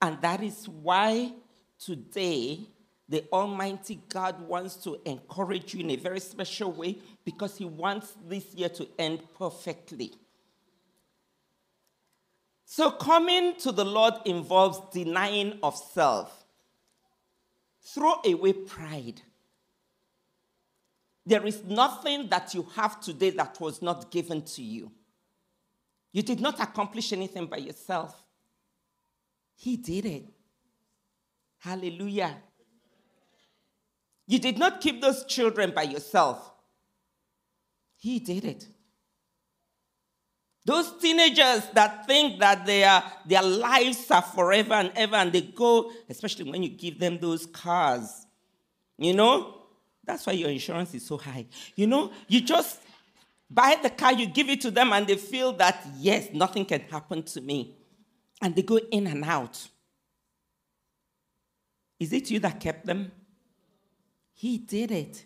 And 0.00 0.20
that 0.22 0.42
is 0.42 0.68
why 0.68 1.32
today 1.78 2.60
the 3.08 3.24
Almighty 3.32 4.00
God 4.08 4.40
wants 4.48 4.76
to 4.84 4.98
encourage 5.04 5.74
you 5.74 5.80
in 5.80 5.90
a 5.90 5.96
very 5.96 6.20
special 6.20 6.72
way 6.72 6.98
because 7.24 7.58
He 7.58 7.66
wants 7.66 8.16
this 8.26 8.54
year 8.54 8.70
to 8.70 8.88
end 8.98 9.20
perfectly. 9.36 10.14
So, 12.64 12.90
coming 12.90 13.56
to 13.56 13.72
the 13.72 13.84
Lord 13.84 14.14
involves 14.24 14.80
denying 14.92 15.58
of 15.62 15.76
self. 15.76 16.39
Throw 17.82 18.14
away 18.24 18.52
pride. 18.52 19.22
There 21.26 21.46
is 21.46 21.62
nothing 21.64 22.28
that 22.28 22.54
you 22.54 22.66
have 22.74 23.00
today 23.00 23.30
that 23.30 23.60
was 23.60 23.82
not 23.82 24.10
given 24.10 24.42
to 24.42 24.62
you. 24.62 24.90
You 26.12 26.22
did 26.22 26.40
not 26.40 26.60
accomplish 26.60 27.12
anything 27.12 27.46
by 27.46 27.58
yourself. 27.58 28.22
He 29.56 29.76
did 29.76 30.06
it. 30.06 30.24
Hallelujah. 31.58 32.36
You 34.26 34.38
did 34.38 34.58
not 34.58 34.80
keep 34.80 35.00
those 35.00 35.24
children 35.24 35.72
by 35.72 35.82
yourself. 35.82 36.52
He 37.96 38.18
did 38.18 38.44
it. 38.44 38.66
Those 40.70 40.96
teenagers 40.98 41.66
that 41.72 42.06
think 42.06 42.38
that 42.38 42.64
their, 42.64 43.02
their 43.26 43.42
lives 43.42 44.08
are 44.08 44.22
forever 44.22 44.74
and 44.74 44.92
ever, 44.94 45.16
and 45.16 45.32
they 45.32 45.40
go, 45.40 45.90
especially 46.08 46.48
when 46.48 46.62
you 46.62 46.68
give 46.68 47.00
them 47.00 47.18
those 47.18 47.44
cars, 47.44 48.24
you 48.96 49.12
know, 49.12 49.62
that's 50.04 50.24
why 50.24 50.34
your 50.34 50.48
insurance 50.48 50.94
is 50.94 51.04
so 51.04 51.18
high. 51.18 51.46
You 51.74 51.88
know, 51.88 52.12
you 52.28 52.40
just 52.42 52.78
buy 53.50 53.78
the 53.82 53.90
car, 53.90 54.12
you 54.12 54.26
give 54.28 54.48
it 54.48 54.60
to 54.60 54.70
them, 54.70 54.92
and 54.92 55.08
they 55.08 55.16
feel 55.16 55.54
that, 55.54 55.84
yes, 55.98 56.28
nothing 56.32 56.64
can 56.64 56.82
happen 56.82 57.24
to 57.24 57.40
me. 57.40 57.74
And 58.40 58.54
they 58.54 58.62
go 58.62 58.76
in 58.76 59.08
and 59.08 59.24
out. 59.24 59.66
Is 61.98 62.12
it 62.12 62.30
you 62.30 62.38
that 62.38 62.60
kept 62.60 62.86
them? 62.86 63.10
He 64.34 64.56
did 64.58 64.92
it. 64.92 65.24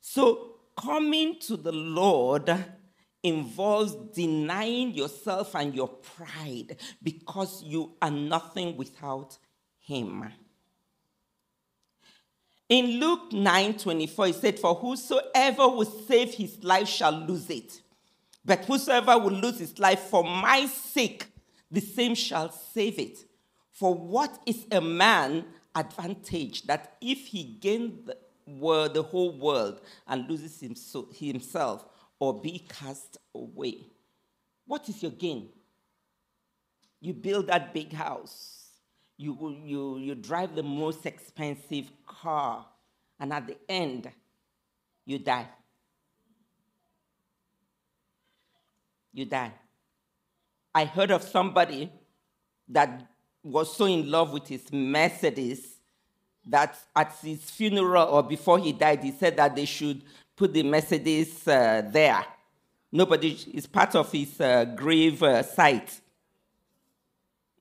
So, 0.00 0.54
coming 0.74 1.38
to 1.40 1.58
the 1.58 1.72
Lord 1.72 2.48
involves 3.22 3.94
denying 4.14 4.94
yourself 4.94 5.54
and 5.54 5.74
your 5.74 5.88
pride 5.88 6.76
because 7.02 7.62
you 7.62 7.94
are 8.00 8.10
nothing 8.10 8.76
without 8.76 9.38
Him. 9.78 10.32
In 12.68 12.98
Luke 12.98 13.32
9 13.32 13.78
24, 13.78 14.26
he 14.26 14.32
said, 14.32 14.58
For 14.58 14.74
whosoever 14.74 15.68
will 15.68 15.84
save 15.84 16.34
his 16.34 16.62
life 16.64 16.88
shall 16.88 17.12
lose 17.12 17.48
it. 17.48 17.80
But 18.44 18.64
whosoever 18.64 19.18
will 19.18 19.32
lose 19.32 19.58
his 19.58 19.78
life 19.78 20.00
for 20.00 20.24
my 20.24 20.66
sake, 20.66 21.26
the 21.70 21.80
same 21.80 22.14
shall 22.14 22.50
save 22.50 22.98
it. 22.98 23.18
For 23.72 23.94
what 23.94 24.40
is 24.46 24.66
a 24.70 24.80
man 24.80 25.44
advantage 25.74 26.62
that 26.62 26.96
if 27.00 27.26
he 27.26 27.44
gain 27.44 28.04
the, 28.04 28.16
the 28.92 29.02
whole 29.02 29.38
world 29.38 29.80
and 30.08 30.28
loses 30.28 30.60
himself 30.60 31.84
or 32.18 32.40
be 32.40 32.58
cast 32.68 33.18
away? 33.34 33.86
What 34.66 34.88
is 34.88 35.02
your 35.02 35.12
gain? 35.12 35.48
You 37.00 37.12
build 37.12 37.48
that 37.48 37.72
big 37.72 37.92
house 37.92 38.56
you, 39.16 39.56
you, 39.64 39.98
you 39.98 40.14
drive 40.14 40.54
the 40.54 40.62
most 40.62 41.06
expensive 41.06 41.90
car, 42.06 42.66
and 43.18 43.32
at 43.32 43.46
the 43.46 43.56
end, 43.68 44.10
you 45.06 45.18
die. 45.18 45.48
You 49.12 49.24
die. 49.24 49.52
I 50.74 50.84
heard 50.84 51.10
of 51.10 51.22
somebody 51.22 51.90
that 52.68 53.08
was 53.42 53.74
so 53.74 53.86
in 53.86 54.10
love 54.10 54.32
with 54.32 54.48
his 54.48 54.70
Mercedes 54.70 55.78
that 56.48 56.78
at 56.94 57.16
his 57.22 57.50
funeral 57.50 58.08
or 58.08 58.22
before 58.22 58.58
he 58.58 58.72
died, 58.72 59.02
he 59.02 59.12
said 59.12 59.36
that 59.38 59.56
they 59.56 59.64
should 59.64 60.02
put 60.36 60.52
the 60.52 60.62
Mercedes 60.62 61.48
uh, 61.48 61.82
there. 61.90 62.24
Nobody 62.92 63.36
is 63.52 63.66
part 63.66 63.94
of 63.94 64.12
his 64.12 64.40
uh, 64.40 64.64
grave 64.64 65.22
uh, 65.22 65.42
site. 65.42 66.00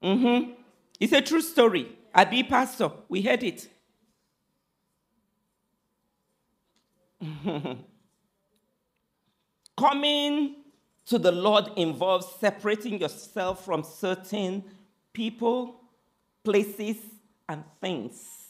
Mm-hmm. 0.04 0.52
It's 1.00 1.14
a 1.14 1.22
true 1.22 1.42
story. 1.42 1.88
I 2.14 2.26
be 2.26 2.44
pastor. 2.44 2.92
We 3.10 3.22
heard 3.22 3.44
it. 3.44 3.68
Coming 9.78 10.56
to 11.08 11.18
the 11.20 11.32
Lord 11.32 11.72
involves 11.76 12.28
separating 12.40 13.00
yourself 13.00 13.66
from 13.66 13.84
certain 13.84 14.64
people, 15.14 15.82
places, 16.44 16.98
and 17.48 17.64
things. 17.82 18.45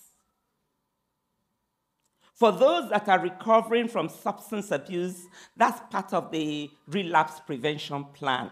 For 2.35 2.51
those 2.51 2.89
that 2.91 3.09
are 3.09 3.19
recovering 3.19 3.87
from 3.87 4.09
substance 4.09 4.69
abuse, 4.71 5.25
that's 5.57 5.81
part 5.89 6.13
of 6.13 6.31
the 6.31 6.69
relapse 6.87 7.39
prevention 7.39 8.05
plan 8.13 8.51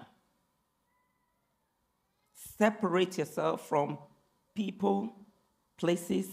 separate 2.57 3.17
yourself 3.17 3.67
from 3.67 3.97
people, 4.55 5.13
places, 5.77 6.27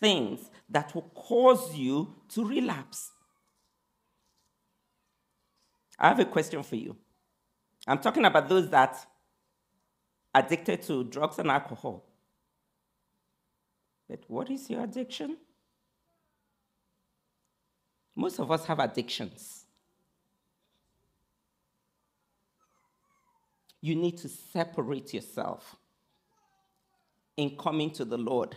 things 0.00 0.50
that 0.68 0.94
will 0.94 1.10
cause 1.14 1.74
you 1.74 2.14
to 2.28 2.44
relapse. 2.44 3.10
I 5.98 6.08
have 6.08 6.20
a 6.20 6.24
question 6.26 6.62
for 6.62 6.76
you. 6.76 6.96
I'm 7.86 7.98
talking 7.98 8.24
about 8.24 8.48
those 8.48 8.68
that 8.70 8.96
addicted 10.34 10.82
to 10.82 11.04
drugs 11.04 11.38
and 11.38 11.50
alcohol. 11.50 12.04
But 14.08 14.24
what 14.28 14.50
is 14.50 14.68
your 14.68 14.84
addiction? 14.84 15.38
Most 18.16 18.40
of 18.40 18.50
us 18.50 18.64
have 18.64 18.80
addictions. 18.80 19.66
you 23.86 23.94
need 23.94 24.18
to 24.18 24.28
separate 24.28 25.14
yourself 25.14 25.76
in 27.36 27.56
coming 27.56 27.90
to 27.92 28.04
the 28.04 28.18
Lord. 28.18 28.56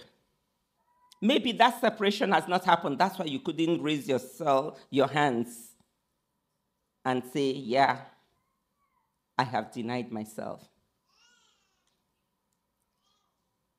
Maybe 1.21 1.51
that 1.51 1.79
separation 1.79 2.31
has 2.31 2.47
not 2.47 2.65
happened. 2.65 2.97
That's 2.97 3.19
why 3.19 3.25
you 3.25 3.39
couldn't 3.39 3.81
raise 3.81 4.07
yourself, 4.07 4.79
your 4.89 5.07
hands 5.07 5.73
and 7.05 7.23
say, 7.31 7.51
Yeah, 7.51 7.99
I 9.37 9.43
have 9.43 9.71
denied 9.71 10.11
myself. 10.11 10.67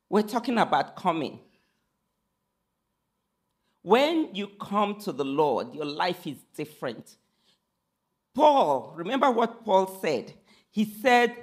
We're 0.09 0.23
talking 0.23 0.59
about 0.59 0.95
coming. 0.95 1.41
When 3.83 4.35
you 4.35 4.49
come 4.61 5.01
to 5.01 5.13
the 5.13 5.25
Lord, 5.25 5.75
your 5.75 5.87
life 5.87 6.27
is 6.27 6.39
different. 6.55 7.17
Paul, 8.35 8.93
remember 8.97 9.31
what 9.31 9.65
Paul 9.65 9.99
said? 10.01 10.33
He 10.71 10.85
said 10.85 11.35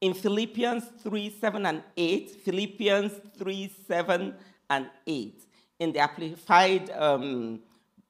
in 0.00 0.14
Philippians 0.14 0.84
3 1.02 1.34
7 1.40 1.66
and 1.66 1.82
8, 1.96 2.30
Philippians 2.44 3.12
3 3.38 3.72
7 3.86 4.34
and 4.70 4.86
8, 5.06 5.42
in 5.80 5.92
the 5.92 6.00
Amplified 6.00 6.90
um, 6.90 7.60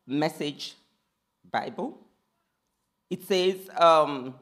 Message 0.07 0.75
Bible, 1.51 1.99
it 3.09 3.23
says, 3.27 3.57
um, 3.79 4.35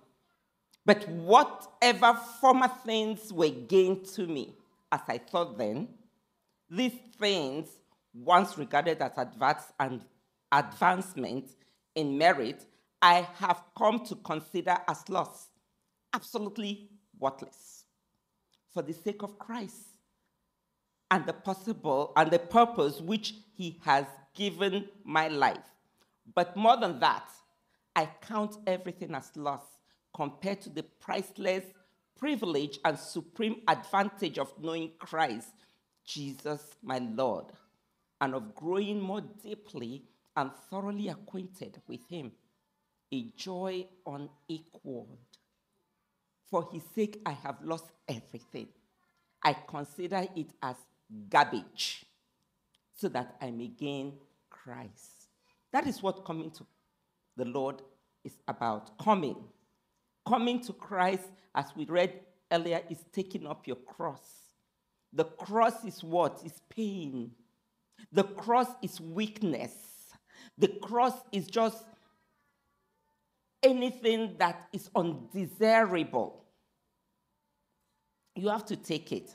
But 0.85 1.09
whatever 1.09 2.19
former 2.41 2.69
things 2.85 3.33
were 3.33 3.51
gained 3.51 4.07
to 4.15 4.27
me, 4.27 4.55
as 4.91 5.01
I 5.07 5.19
thought 5.19 5.59
then, 5.59 5.89
these 6.69 6.95
things, 7.19 7.69
once 8.25 8.57
regarded 8.59 9.01
as 9.03 9.13
advance 9.17 9.73
and 9.79 10.03
advancement 10.53 11.51
in 11.95 12.17
merit, 12.17 12.65
I 13.03 13.27
have 13.37 13.63
come 13.77 14.05
to 14.07 14.17
consider 14.17 14.77
as 14.89 15.09
loss 15.09 15.49
absolutely 16.13 16.89
worthless 17.19 17.85
for 18.73 18.83
the 18.83 18.93
sake 18.93 19.23
of 19.23 19.39
Christ 19.39 19.97
and 21.11 21.25
the 21.27 21.33
possible 21.33 22.13
and 22.17 22.31
the 22.31 22.39
purpose 22.39 23.01
which 23.01 23.35
he 23.55 23.81
has 23.85 24.07
given 24.35 24.89
my 25.05 25.29
life. 25.29 25.71
But 26.35 26.57
more 26.57 26.77
than 26.77 26.99
that, 27.01 27.31
I 27.95 28.09
count 28.21 28.57
everything 28.67 29.15
as 29.15 29.31
loss 29.37 29.63
compared 30.15 30.61
to 30.63 30.71
the 30.71 30.83
priceless 30.83 31.65
privilege 32.19 32.79
and 32.85 32.99
supreme 32.99 33.63
advantage 33.69 34.39
of 34.39 34.53
knowing 34.61 34.93
Christ, 34.99 35.49
Jesus 36.05 36.63
my 36.83 36.99
Lord, 36.99 37.47
and 38.21 38.35
of 38.35 38.55
growing 38.55 39.01
more 39.01 39.21
deeply 39.21 40.05
and 40.37 40.51
thoroughly 40.71 41.09
acquainted 41.09 41.81
with 41.87 42.07
him. 42.09 42.33
A 43.13 43.33
joy 43.37 43.87
unequaled 44.07 45.19
for 46.51 46.69
his 46.73 46.83
sake, 46.95 47.21
I 47.27 47.33
have 47.33 47.57
lost 47.63 47.87
everything. 48.09 48.69
I 49.43 49.55
consider 49.69 50.27
it 50.35 50.53
as 50.63 50.77
garbage 51.29 52.05
so 52.95 53.09
that 53.09 53.37
I 53.41 53.51
may 53.51 53.69
gain 53.69 54.15
Christ. 54.49 55.29
That 55.73 55.87
is 55.87 56.03
what 56.03 56.25
coming 56.25 56.51
to 56.53 56.67
the 57.37 57.45
Lord 57.45 57.83
is 58.25 58.37
about. 58.47 58.97
Coming. 58.99 59.37
Coming 60.27 60.61
to 60.63 60.73
Christ, 60.73 61.29
as 61.55 61.67
we 61.77 61.85
read 61.85 62.21
earlier, 62.51 62.81
is 62.89 63.05
taking 63.13 63.47
up 63.47 63.67
your 63.67 63.77
cross. 63.77 64.25
The 65.13 65.25
cross 65.25 65.85
is 65.85 66.03
what? 66.03 66.43
Is 66.45 66.61
pain. 66.69 67.33
The 68.13 68.25
cross 68.25 68.69
is 68.83 69.01
weakness. 69.01 69.73
The 70.59 70.69
cross 70.69 71.15
is 71.33 71.47
just 71.47 71.85
anything 73.67 74.37
that 74.39 74.69
is 74.73 74.89
undesirable, 74.95 76.45
you 78.35 78.49
have 78.49 78.65
to 78.67 78.77
take 78.77 79.13
it 79.13 79.31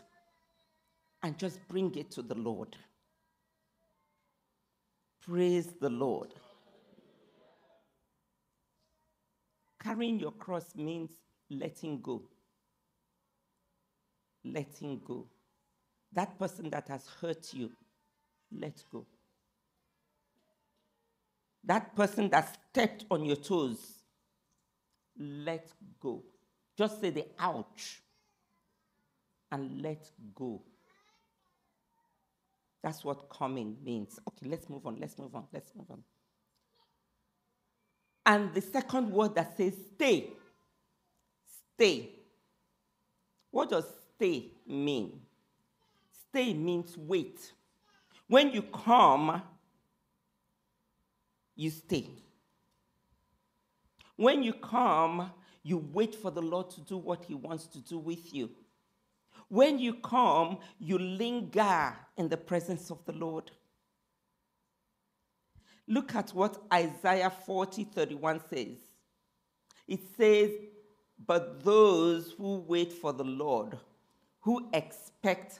and 1.24 1.38
just 1.38 1.60
bring 1.67 1.93
it 1.95 2.12
to 2.12 2.21
the 2.21 2.36
Lord. 2.36 2.76
Praise 5.21 5.74
the 5.80 5.89
Lord. 5.89 6.34
Carrying 9.84 10.19
your 10.19 10.32
cross 10.32 10.76
means 10.76 11.12
letting 11.50 12.02
go. 12.02 12.24
Letting 14.43 15.02
go. 15.06 15.28
That 16.13 16.38
person 16.39 16.69
that 16.71 16.88
has 16.88 17.08
hurt 17.19 17.54
you, 17.54 17.71
let 18.58 18.84
go. 18.92 19.06
That 21.64 21.96
person 21.96 22.30
that 22.30 22.58
stepped 22.72 23.06
on 23.12 23.26
your 23.26 23.36
toes, 23.36 24.02
let 25.18 25.72
go. 26.00 26.24
Just 26.78 27.02
say 27.02 27.12
the 27.12 27.26
ouch 27.40 28.02
and 29.52 29.82
let 29.82 30.10
go. 30.34 30.62
That's 32.82 33.04
what 33.04 33.30
coming 33.30 33.78
means. 33.84 34.20
Okay, 34.28 34.50
let's 34.50 34.70
move 34.70 34.88
on. 34.88 34.98
Let's 35.00 35.18
move 35.20 35.36
on. 35.36 35.46
Let's 35.54 35.72
move 35.76 35.92
on. 35.92 36.04
And 38.26 38.54
the 38.54 38.62
second 38.62 39.12
word 39.12 39.36
that 39.36 39.56
says 39.58 39.74
stay. 39.94 40.30
Stay. 41.76 42.10
What 43.52 43.70
does 43.70 43.86
stay 44.16 44.52
mean? 44.66 45.22
Stay 46.30 46.54
means 46.54 46.98
wait. 46.98 47.52
When 48.32 48.54
you 48.54 48.62
come, 48.62 49.41
you 51.54 51.70
stay. 51.70 52.08
When 54.15 54.41
you 54.41 54.54
come, 54.54 55.32
you 55.63 55.86
wait 55.91 56.15
for 56.15 56.32
the 56.32 56.41
Lord 56.41 56.70
to 56.70 56.80
do 56.80 56.96
what 56.96 57.26
He 57.26 57.34
wants 57.34 57.67
to 57.67 57.80
do 57.80 57.98
with 57.98 58.34
you. 58.34 58.50
When 59.50 59.80
you 59.80 59.96
come, 59.96 60.60
you 60.80 60.98
linger 60.98 61.94
in 62.15 62.30
the 62.30 62.38
presence 62.38 62.89
of 62.89 63.04
the 63.04 63.12
Lord. 63.12 63.52
Look 65.86 66.15
at 66.15 66.30
what 66.30 66.56
Isaiah 66.74 67.34
40 67.46 67.84
31 67.84 68.39
says. 68.50 68.78
It 69.89 70.00
says, 70.15 70.52
But 71.28 71.65
those 71.65 72.32
who 72.38 72.63
wait 72.65 72.94
for 72.94 73.12
the 73.12 73.26
Lord, 73.26 73.78
who 74.39 74.70
expect, 74.72 75.60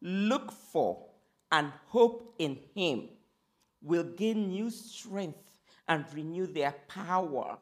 look 0.00 0.52
for, 0.52 1.08
and 1.52 1.70
hope 1.86 2.34
in 2.38 2.58
Him, 2.74 3.10
will 3.82 4.04
gain 4.04 4.48
new 4.48 4.70
strength 4.70 5.60
and 5.88 6.04
renew 6.14 6.46
their 6.46 6.74
power. 6.88 7.58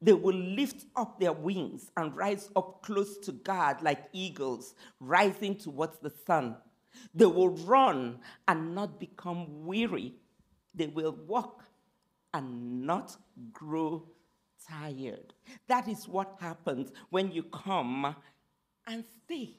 They 0.00 0.12
will 0.14 0.36
lift 0.36 0.86
up 0.96 1.20
their 1.20 1.32
wings 1.32 1.90
and 1.96 2.16
rise 2.16 2.48
up 2.56 2.82
close 2.82 3.18
to 3.18 3.32
God 3.32 3.82
like 3.82 4.08
eagles, 4.12 4.74
rising 4.98 5.56
towards 5.56 5.98
the 5.98 6.12
sun. 6.26 6.56
They 7.14 7.26
will 7.26 7.50
run 7.50 8.20
and 8.48 8.74
not 8.74 8.98
become 8.98 9.66
weary. 9.66 10.14
They 10.74 10.86
will 10.86 11.16
walk 11.26 11.64
and 12.32 12.86
not 12.86 13.16
grow 13.52 14.06
tired. 14.68 15.34
That 15.68 15.88
is 15.88 16.08
what 16.08 16.36
happens 16.40 16.92
when 17.10 17.32
you 17.32 17.42
come 17.42 18.14
and 18.86 19.04
stay. 19.24 19.56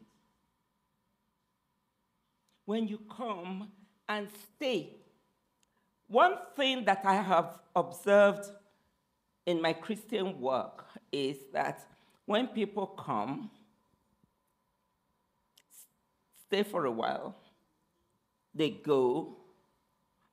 When 2.71 2.87
you 2.87 2.99
come 3.17 3.67
and 4.07 4.29
stay. 4.55 4.95
One 6.07 6.35
thing 6.55 6.85
that 6.85 7.01
I 7.03 7.15
have 7.15 7.59
observed 7.75 8.49
in 9.45 9.61
my 9.61 9.73
Christian 9.73 10.39
work 10.39 10.85
is 11.11 11.35
that 11.51 11.85
when 12.25 12.47
people 12.47 12.87
come, 12.87 13.51
stay 16.47 16.63
for 16.63 16.85
a 16.85 16.91
while, 16.91 17.35
they 18.55 18.69
go. 18.69 19.35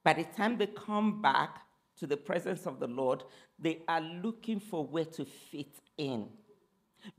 By 0.05 0.13
the 0.13 0.23
time 0.23 0.59
they 0.59 0.69
come 0.69 1.21
back 1.21 1.63
to 1.99 2.07
the 2.07 2.17
presence 2.17 2.67
of 2.67 2.79
the 2.79 2.87
Lord, 2.87 3.25
they 3.59 3.83
are 3.89 4.01
looking 4.01 4.61
for 4.61 4.87
where 4.87 5.07
to 5.07 5.25
fit 5.25 5.81
in 5.97 6.29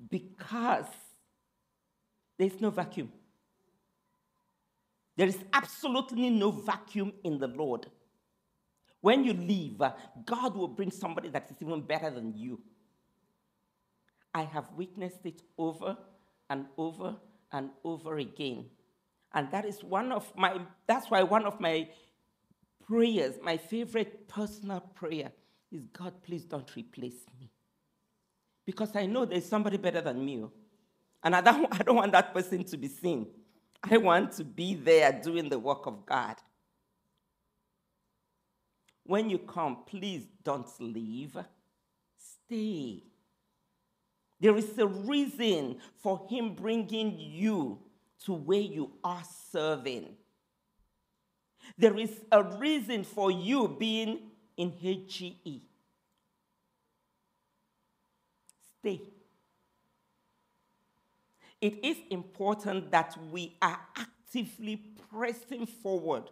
because 0.09 0.85
there's 2.37 2.61
no 2.61 2.69
vacuum. 2.69 3.11
There 5.19 5.27
is 5.27 5.37
absolutely 5.51 6.29
no 6.29 6.49
vacuum 6.49 7.11
in 7.25 7.39
the 7.39 7.47
Lord. 7.47 7.87
When 9.01 9.25
you 9.25 9.33
leave, 9.33 9.81
uh, 9.81 9.91
God 10.25 10.55
will 10.55 10.69
bring 10.69 10.91
somebody 10.91 11.27
that 11.27 11.51
is 11.51 11.57
even 11.59 11.81
better 11.81 12.09
than 12.09 12.33
you. 12.37 12.61
I 14.33 14.43
have 14.43 14.71
witnessed 14.77 15.25
it 15.25 15.41
over 15.57 15.97
and 16.49 16.67
over 16.77 17.17
and 17.51 17.69
over 17.83 18.15
again. 18.19 18.67
And 19.33 19.51
that 19.51 19.65
is 19.65 19.83
one 19.83 20.13
of 20.13 20.31
my, 20.37 20.57
that's 20.87 21.11
why 21.11 21.23
one 21.23 21.45
of 21.45 21.59
my 21.59 21.89
prayers, 22.87 23.35
my 23.43 23.57
favorite 23.57 24.29
personal 24.29 24.79
prayer, 24.79 25.33
is 25.69 25.85
God, 25.87 26.13
please 26.23 26.45
don't 26.45 26.73
replace 26.77 27.25
me. 27.37 27.51
Because 28.65 28.95
I 28.95 29.05
know 29.05 29.25
there's 29.25 29.45
somebody 29.45 29.75
better 29.75 29.99
than 29.99 30.23
me. 30.23 30.43
Oh. 30.43 30.53
And 31.25 31.35
I 31.35 31.41
don't, 31.41 31.67
I 31.77 31.83
don't 31.83 31.97
want 31.97 32.13
that 32.13 32.33
person 32.33 32.63
to 32.63 32.77
be 32.77 32.87
seen. 32.87 33.27
I 33.83 33.97
want 33.97 34.33
to 34.33 34.43
be 34.43 34.75
there 34.75 35.11
doing 35.11 35.49
the 35.49 35.59
work 35.59 35.85
of 35.85 36.05
God. 36.05 36.35
When 39.05 39.29
you 39.29 39.39
come, 39.39 39.77
please 39.85 40.27
don't 40.43 40.69
leave. 40.79 41.37
Stay. 42.17 43.03
There 44.39 44.55
is 44.55 44.77
a 44.77 44.85
reason 44.85 45.77
for 46.01 46.27
Him 46.29 46.53
bringing 46.53 47.17
you 47.17 47.79
to 48.25 48.33
where 48.33 48.59
you 48.59 48.91
are 49.03 49.23
serving. 49.51 50.15
There 51.77 51.97
is 51.97 52.11
a 52.31 52.43
reason 52.43 53.03
for 53.03 53.31
you 53.31 53.67
being 53.67 54.19
in 54.57 54.71
HGE. 54.71 55.61
Stay. 58.79 59.01
It 61.61 61.83
is 61.83 61.97
important 62.09 62.91
that 62.91 63.17
we 63.31 63.57
are 63.61 63.79
actively 63.97 64.81
pressing 65.11 65.65
forward 65.65 66.29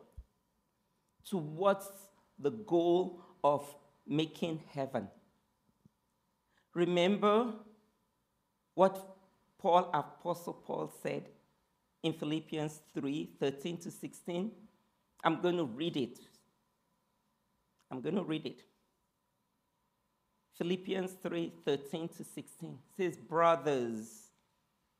towards 1.29 1.89
the 2.39 2.51
goal 2.51 3.21
of 3.43 3.65
making 4.07 4.61
heaven. 4.73 5.09
Remember 6.73 7.53
what 8.75 9.17
Paul, 9.57 9.89
Apostle 9.93 10.53
Paul 10.53 10.93
said 11.03 11.23
in 12.03 12.13
Philippians 12.13 12.79
3 12.93 13.31
13 13.39 13.77
to 13.77 13.91
16? 13.91 14.51
I'm 15.23 15.41
going 15.41 15.57
to 15.57 15.65
read 15.65 15.97
it. 15.97 16.19
I'm 17.91 18.01
going 18.01 18.15
to 18.15 18.23
read 18.23 18.45
it. 18.45 18.61
Philippians 20.57 21.11
3 21.21 21.51
13 21.65 22.07
to 22.09 22.23
16 22.23 22.77
says, 22.95 23.17
Brothers 23.17 24.26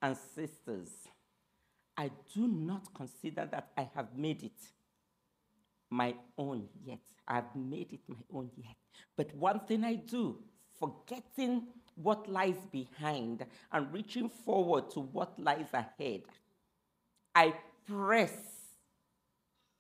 and 0.08 0.18
sisters, 0.36 0.90
I 1.98 2.10
do 2.34 2.48
not 2.48 2.94
consider 2.94 3.48
that 3.52 3.72
I 3.78 3.90
have 3.94 4.16
made 4.16 4.44
it 4.44 4.60
my 5.90 6.16
own 6.38 6.68
yet. 6.86 7.00
I've 7.28 7.54
made 7.56 7.92
it 7.92 8.02
my 8.08 8.24
own 8.34 8.50
yet. 8.56 8.76
But 9.18 9.36
one 9.36 9.60
thing 9.62 9.84
I 9.84 9.96
do, 9.96 10.38
forgetting 10.80 11.64
what 11.96 12.30
lies 12.30 12.60
behind 12.72 13.46
and 13.72 13.92
reaching 13.92 14.30
forward 14.30 14.90
to 14.92 15.02
what 15.02 15.38
lies 15.40 15.74
ahead, 15.74 16.22
I 17.36 17.54
press 17.88 18.32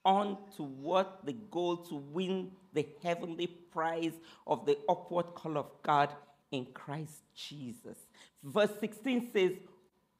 on 0.03 0.37
toward 0.55 1.07
the 1.23 1.33
goal 1.33 1.77
to 1.77 1.95
win 1.95 2.51
the 2.73 2.85
heavenly 3.01 3.47
prize 3.47 4.13
of 4.45 4.65
the 4.65 4.77
upward 4.89 5.27
call 5.35 5.57
of 5.57 5.67
God 5.83 6.09
in 6.51 6.65
Christ 6.73 7.23
Jesus. 7.35 7.97
Verse 8.43 8.71
16 8.79 9.29
says, 9.31 9.51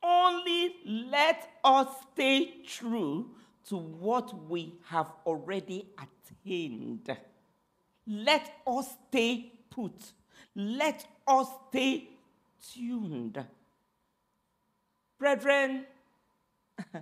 Only 0.10 0.74
let 0.86 1.50
us 1.66 1.88
stay 2.14 2.62
true 2.66 3.32
to 3.68 3.76
what 3.76 4.48
we 4.50 4.76
have 4.86 5.12
already 5.26 5.90
attained. 5.98 7.14
Let 8.08 8.50
us 8.66 8.96
stay 9.10 9.52
put. 9.70 10.14
Let 10.56 11.06
us 11.28 11.48
stay 11.68 12.08
tuned. 12.74 13.46
Brethren, 15.20 15.86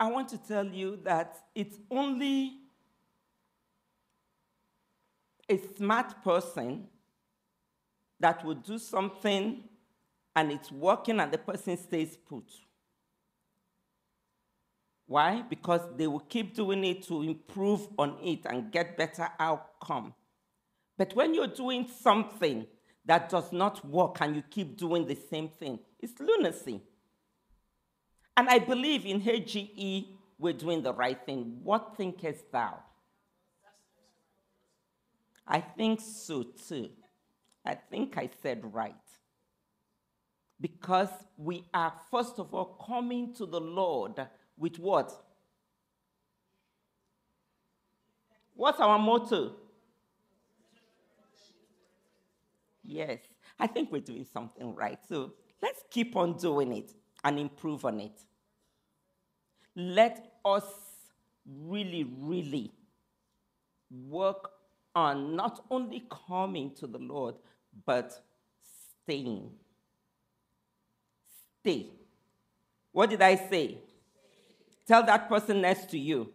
I 0.00 0.10
want 0.10 0.28
to 0.30 0.38
tell 0.38 0.66
you 0.66 0.98
that 1.04 1.38
it's 1.54 1.78
only 1.90 2.58
a 5.48 5.56
smart 5.76 6.22
person 6.22 6.88
that 8.20 8.44
would 8.44 8.62
do 8.62 8.78
something 8.78 9.64
and 10.34 10.50
it's 10.50 10.70
working 10.72 11.20
and 11.20 11.30
the 11.30 11.38
person 11.38 11.76
stays 11.76 12.16
put. 12.16 12.50
Why? 15.06 15.42
Because 15.42 15.82
they 15.96 16.06
will 16.06 16.20
keep 16.20 16.54
doing 16.54 16.84
it 16.84 17.02
to 17.08 17.22
improve 17.22 17.86
on 17.98 18.16
it 18.22 18.46
and 18.46 18.72
get 18.72 18.96
better 18.96 19.28
outcome. 19.38 20.14
But 20.96 21.14
when 21.14 21.34
you're 21.34 21.48
doing 21.48 21.86
something 22.00 22.66
that 23.04 23.28
does 23.28 23.52
not 23.52 23.84
work 23.84 24.18
and 24.20 24.36
you 24.36 24.42
keep 24.42 24.78
doing 24.78 25.06
the 25.06 25.18
same 25.30 25.48
thing, 25.48 25.80
it's 25.98 26.18
lunacy. 26.18 26.80
And 28.36 28.48
I 28.48 28.58
believe 28.58 29.04
in 29.04 29.20
HGE, 29.20 30.06
we're 30.38 30.52
doing 30.54 30.82
the 30.82 30.94
right 30.94 31.18
thing. 31.26 31.58
What 31.62 31.96
thinkest 31.96 32.50
thou? 32.50 32.78
I 35.46 35.60
think 35.60 36.00
so 36.00 36.42
too. 36.42 36.88
I 37.64 37.74
think 37.74 38.16
I 38.16 38.30
said 38.42 38.72
right. 38.72 38.94
Because 40.62 41.08
we 41.36 41.64
are, 41.74 41.92
first 42.08 42.38
of 42.38 42.54
all, 42.54 42.80
coming 42.86 43.34
to 43.34 43.46
the 43.46 43.60
Lord 43.60 44.24
with 44.56 44.78
what? 44.78 45.12
What's 48.54 48.78
our 48.78 48.96
motto? 48.96 49.56
Yes, 52.84 53.18
I 53.58 53.66
think 53.66 53.90
we're 53.90 54.02
doing 54.02 54.24
something 54.32 54.72
right. 54.76 54.98
So 55.08 55.32
let's 55.60 55.82
keep 55.90 56.14
on 56.14 56.36
doing 56.36 56.72
it 56.72 56.92
and 57.24 57.40
improve 57.40 57.84
on 57.84 57.98
it. 57.98 58.20
Let 59.74 60.34
us 60.44 60.64
really, 61.44 62.04
really 62.20 62.70
work 63.90 64.50
on 64.94 65.34
not 65.34 65.64
only 65.70 66.04
coming 66.28 66.72
to 66.76 66.86
the 66.86 66.98
Lord, 66.98 67.34
but 67.84 68.22
staying. 69.02 69.50
Stay. 71.62 71.86
What 72.90 73.10
did 73.10 73.22
I 73.22 73.36
say? 73.36 73.78
Tell 74.86 75.04
that 75.06 75.28
person 75.28 75.60
next 75.60 75.90
to 75.90 75.98
you. 75.98 76.28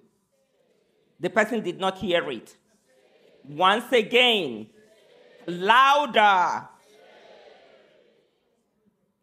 The 1.20 1.30
person 1.30 1.62
did 1.62 1.80
not 1.80 1.98
hear 1.98 2.32
it. 2.32 2.56
Once 3.44 3.92
again, 3.92 4.68
louder. 5.46 6.68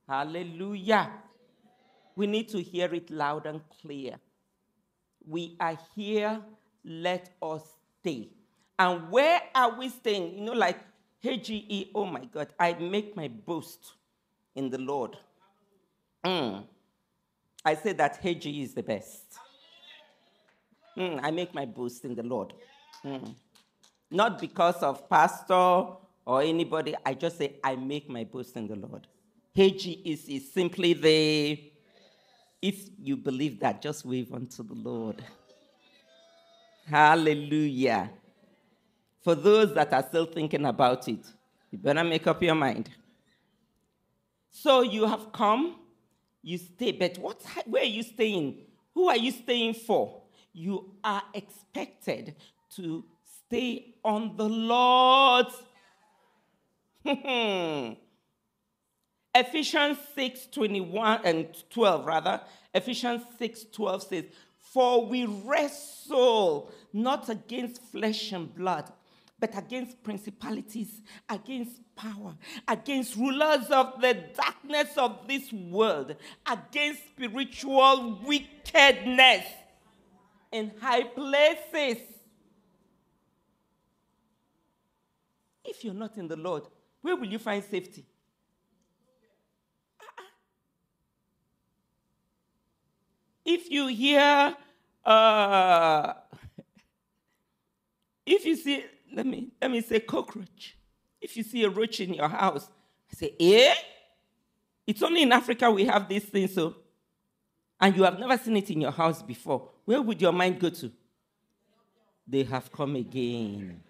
Hallelujah. 0.07 1.11
We 2.15 2.27
need 2.27 2.51
to 2.51 2.61
hear 2.61 2.95
it 2.95 3.11
loud 3.11 3.47
and 3.47 3.63
clear. 3.81 4.17
We 5.27 5.57
are 5.59 5.79
here, 5.97 6.43
let 6.85 7.31
us 7.41 7.63
stay. 8.01 8.29
And 8.79 9.11
where 9.11 9.41
are 9.55 9.79
we 9.79 9.89
staying? 9.89 10.39
You 10.39 10.45
know, 10.45 10.53
like 10.53 10.81
HGE, 11.25 11.89
oh 11.95 12.05
my 12.05 12.27
God, 12.27 12.49
I 12.61 12.75
make 12.75 13.17
my 13.17 13.29
boast 13.29 13.95
in 14.55 14.69
the 14.69 14.79
Lord. 14.79 15.17
Mm. 16.25 16.65
I 17.65 17.75
say 17.75 17.93
that 17.93 18.23
HGE 18.23 18.63
is 18.63 18.75
the 18.75 18.83
best. 18.83 19.25
Mm, 20.97 21.21
I 21.23 21.31
make 21.31 21.55
my 21.55 21.65
boast 21.65 22.05
in 22.05 22.15
the 22.15 22.23
Lord. 22.23 22.53
Mm. 23.05 23.35
Not 24.11 24.41
because 24.41 24.77
of 24.83 25.09
pastor 25.09 25.87
or 26.25 26.43
anybody, 26.43 26.95
I 27.05 27.15
just 27.15 27.39
say 27.39 27.57
I 27.63 27.77
make 27.77 28.09
my 28.09 28.25
boast 28.25 28.57
in 28.57 28.69
the 28.69 28.77
Lord. 28.77 29.07
HGE 29.57 30.01
is, 30.05 30.29
is 30.29 30.51
simply 30.53 30.93
the, 30.95 31.73
if 32.63 32.89
you 32.99 33.17
believe 33.17 33.61
that, 33.61 33.83
just 33.83 34.05
wave 34.05 34.33
unto 34.33 34.63
the 34.63 34.75
Lord. 34.75 35.23
Hallelujah. 36.87 38.11
For 39.23 39.35
those 39.35 39.75
that 39.75 39.93
are 39.93 40.03
still 40.03 40.27
thinking 40.27 40.67
about 40.67 41.09
it, 41.09 41.25
you 41.71 41.79
better 41.79 42.05
make 42.05 42.27
up 42.27 42.43
your 42.43 42.55
mind. 42.55 42.91
So 44.51 44.83
you 44.83 45.07
have 45.07 45.33
come, 45.33 45.77
you 46.45 46.59
stay, 46.59 46.93
but 46.93 47.19
what, 47.19 47.43
where 47.65 47.83
are 47.83 47.87
you 47.87 48.03
staying? 48.03 48.59
Who 48.95 49.09
are 49.09 49.17
you 49.17 49.31
staying 49.31 49.75
for? 49.75 50.23
You 50.53 50.93
are 51.03 51.23
expected 51.33 52.37
to 52.77 53.05
stay 53.47 53.95
on 54.05 54.37
the 54.37 54.49
Lord's. 54.49 55.55
Ephesians 59.35 59.99
6 60.15 60.47
21 60.53 61.21
and 61.25 61.47
12, 61.71 62.07
rather. 62.07 62.41
Ephesians 62.75 63.23
6 63.39 63.65
12 63.73 64.03
says, 64.03 64.25
For 64.59 65.07
we 65.07 65.25
wrestle 65.25 66.71
not 66.93 67.31
against 67.31 67.83
flesh 67.91 68.33
and 68.33 68.55
blood 68.55 68.93
but 69.45 69.59
against 69.59 70.03
principalities, 70.03 71.03
against 71.29 71.79
power, 71.95 72.35
against 72.67 73.15
rulers 73.15 73.67
of 73.71 74.01
the 74.01 74.15
darkness 74.35 74.97
of 74.97 75.29
this 75.29 75.53
world, 75.53 76.17
against 76.51 77.07
spiritual 77.09 78.21
wickedness 78.25 79.45
in 80.51 80.73
high 80.81 81.03
places. 81.03 81.99
If 85.63 85.85
you're 85.85 85.93
not 85.93 86.17
in 86.17 86.27
the 86.27 86.37
Lord, 86.37 86.63
where 87.03 87.17
will 87.17 87.29
you 87.29 87.39
find 87.39 87.63
safety? 87.63 88.07
Uh-uh. 90.01 90.25
If 93.45 93.71
you 93.71 93.89
hear, 93.89 94.57
uh, 95.05 96.15
if 98.25 98.47
you 98.47 98.57
see 98.57 98.85
let 99.15 99.27
me, 99.27 99.49
let 99.61 99.71
me 99.71 99.81
say 99.81 100.01
cockroach. 100.01 100.77
If 101.21 101.37
you 101.37 101.43
see 101.43 101.65
a 101.65 101.71
roach 101.71 102.01
in 102.01 102.15
your 102.15 102.29
house, 102.29 102.69
I 103.11 103.17
say, 103.17 103.35
eh? 103.39 103.75
It's 104.87 105.03
only 105.03 105.23
in 105.23 105.33
Africa 105.33 105.71
we 105.71 105.85
have 105.87 106.09
these 106.09 106.25
things, 106.25 106.55
so, 106.55 106.75
and 107.81 107.97
you 107.97 108.03
have 108.03 108.19
never 108.19 108.37
seen 108.37 108.57
it 108.57 108.71
in 108.71 108.81
your 108.81 108.91
house 108.91 109.23
before. 109.23 109.71
Where 109.85 110.03
would 110.03 110.21
your 110.21 110.33
mind 110.33 110.61
go 110.61 110.71
to? 110.71 110.93
They 112.27 112.43
have 112.45 112.71
come 112.71 112.97
again. 112.97 113.81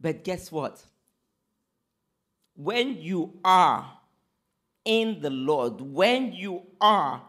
But 0.00 0.24
guess 0.24 0.52
what? 0.52 0.82
When 2.54 2.96
you 3.00 3.34
are 3.44 3.92
in 4.84 5.20
the 5.20 5.30
Lord, 5.30 5.80
when 5.80 6.32
you 6.32 6.62
are 6.80 7.22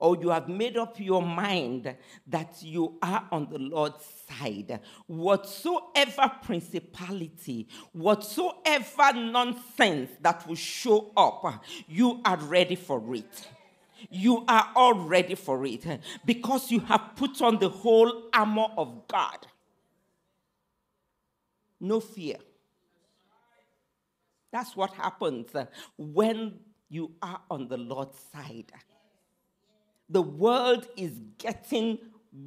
or 0.00 0.16
you 0.16 0.30
have 0.30 0.48
made 0.48 0.76
up 0.76 0.98
your 0.98 1.22
mind 1.22 1.94
that 2.26 2.56
you 2.62 2.98
are 3.02 3.28
on 3.30 3.48
the 3.50 3.58
Lord's 3.58 4.04
side, 4.28 4.80
whatsoever 5.06 6.32
principality, 6.42 7.68
whatsoever 7.92 9.12
nonsense 9.12 10.10
that 10.22 10.46
will 10.48 10.54
show 10.54 11.12
up, 11.16 11.62
you 11.86 12.20
are 12.24 12.38
ready 12.38 12.76
for 12.76 13.14
it. 13.14 13.48
You 14.08 14.44
are 14.48 14.70
all 14.74 14.94
ready 14.94 15.34
for 15.34 15.64
it 15.66 15.84
because 16.24 16.70
you 16.70 16.80
have 16.80 17.12
put 17.16 17.42
on 17.42 17.58
the 17.58 17.68
whole 17.68 18.30
armor 18.32 18.68
of 18.78 19.06
God. 19.06 19.46
No 21.78 22.00
fear. 22.00 22.36
That's 24.50 24.74
what 24.74 24.92
happens 24.94 25.48
when 25.98 26.58
you 26.88 27.12
are 27.20 27.40
on 27.50 27.68
the 27.68 27.76
Lord's 27.76 28.18
side 28.32 28.72
the 30.10 30.22
world 30.22 30.88
is 30.96 31.12
getting 31.38 31.98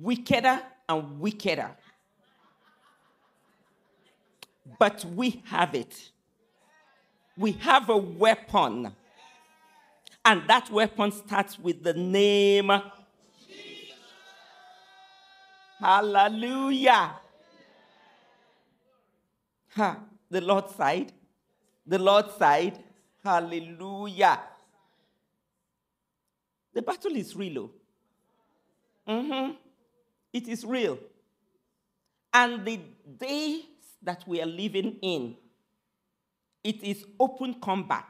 wickeder 0.02 0.62
and 0.90 1.20
wickeder. 1.20 1.72
But 4.78 5.06
we 5.06 5.42
have 5.46 5.74
it. 5.74 6.12
We 7.38 7.54
have 7.54 7.90
a 7.90 7.98
weapon. 7.98 8.94
And 10.26 10.42
that 10.48 10.70
weapon 10.70 11.12
starts 11.12 11.58
with 11.58 11.84
the 11.84 11.94
name. 11.94 12.72
Jesus. 13.48 13.96
Hallelujah. 15.80 17.14
Ha, 19.76 20.00
the 20.30 20.42
Lord's 20.42 20.76
side. 20.76 21.14
The 21.88 22.00
Lord's 22.00 22.34
side. 22.36 22.80
Hallelujah. 23.24 24.40
The 26.74 26.82
battle 26.82 27.16
is 27.16 27.36
real. 27.36 27.70
Oh. 29.08 29.14
Mm-hmm. 29.14 29.52
It 30.34 30.48
is 30.48 30.66
real. 30.66 30.98
And 32.34 32.66
the 32.66 32.80
days 33.20 33.64
that 34.02 34.28
we 34.28 34.42
are 34.42 34.48
living 34.48 34.98
in, 35.02 35.36
it 36.64 36.84
is 36.84 37.06
open 37.20 37.56
combat. 37.56 38.06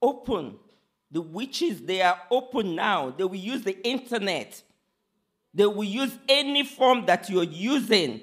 Open. 0.00 0.56
The 1.10 1.20
witches, 1.20 1.82
they 1.82 2.02
are 2.02 2.18
open 2.30 2.74
now. 2.74 3.10
They 3.10 3.24
will 3.24 3.36
use 3.36 3.62
the 3.62 3.80
internet. 3.86 4.60
They 5.54 5.66
will 5.66 5.84
use 5.84 6.18
any 6.28 6.64
form 6.64 7.06
that 7.06 7.28
you're 7.28 7.44
using. 7.44 8.22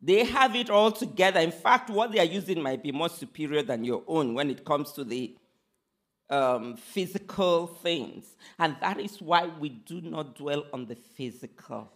They 0.00 0.24
have 0.24 0.56
it 0.56 0.70
all 0.70 0.90
together. 0.90 1.40
In 1.40 1.52
fact, 1.52 1.90
what 1.90 2.12
they 2.12 2.20
are 2.20 2.24
using 2.24 2.62
might 2.62 2.82
be 2.82 2.92
more 2.92 3.08
superior 3.08 3.62
than 3.62 3.84
your 3.84 4.02
own 4.06 4.34
when 4.34 4.50
it 4.50 4.64
comes 4.64 4.92
to 4.92 5.04
the 5.04 5.36
um, 6.32 6.76
physical 6.76 7.66
things. 7.66 8.24
And 8.58 8.76
that 8.80 8.98
is 8.98 9.20
why 9.20 9.50
we 9.60 9.68
do 9.68 10.00
not 10.00 10.34
dwell 10.34 10.64
on 10.72 10.86
the 10.86 10.96
physical. 10.96 11.92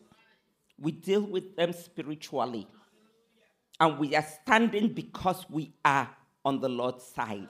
We 0.78 0.92
deal 0.92 1.22
with 1.22 1.56
them 1.56 1.72
spiritually. 1.72 2.68
And 3.80 3.98
we 3.98 4.14
are 4.14 4.26
standing 4.42 4.92
because 4.92 5.44
we 5.50 5.72
are 5.84 6.08
on 6.44 6.60
the 6.60 6.68
Lord's 6.68 7.04
side. 7.04 7.48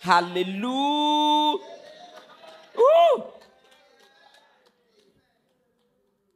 Hallelujah. 0.00 1.58
Ooh. 2.78 3.24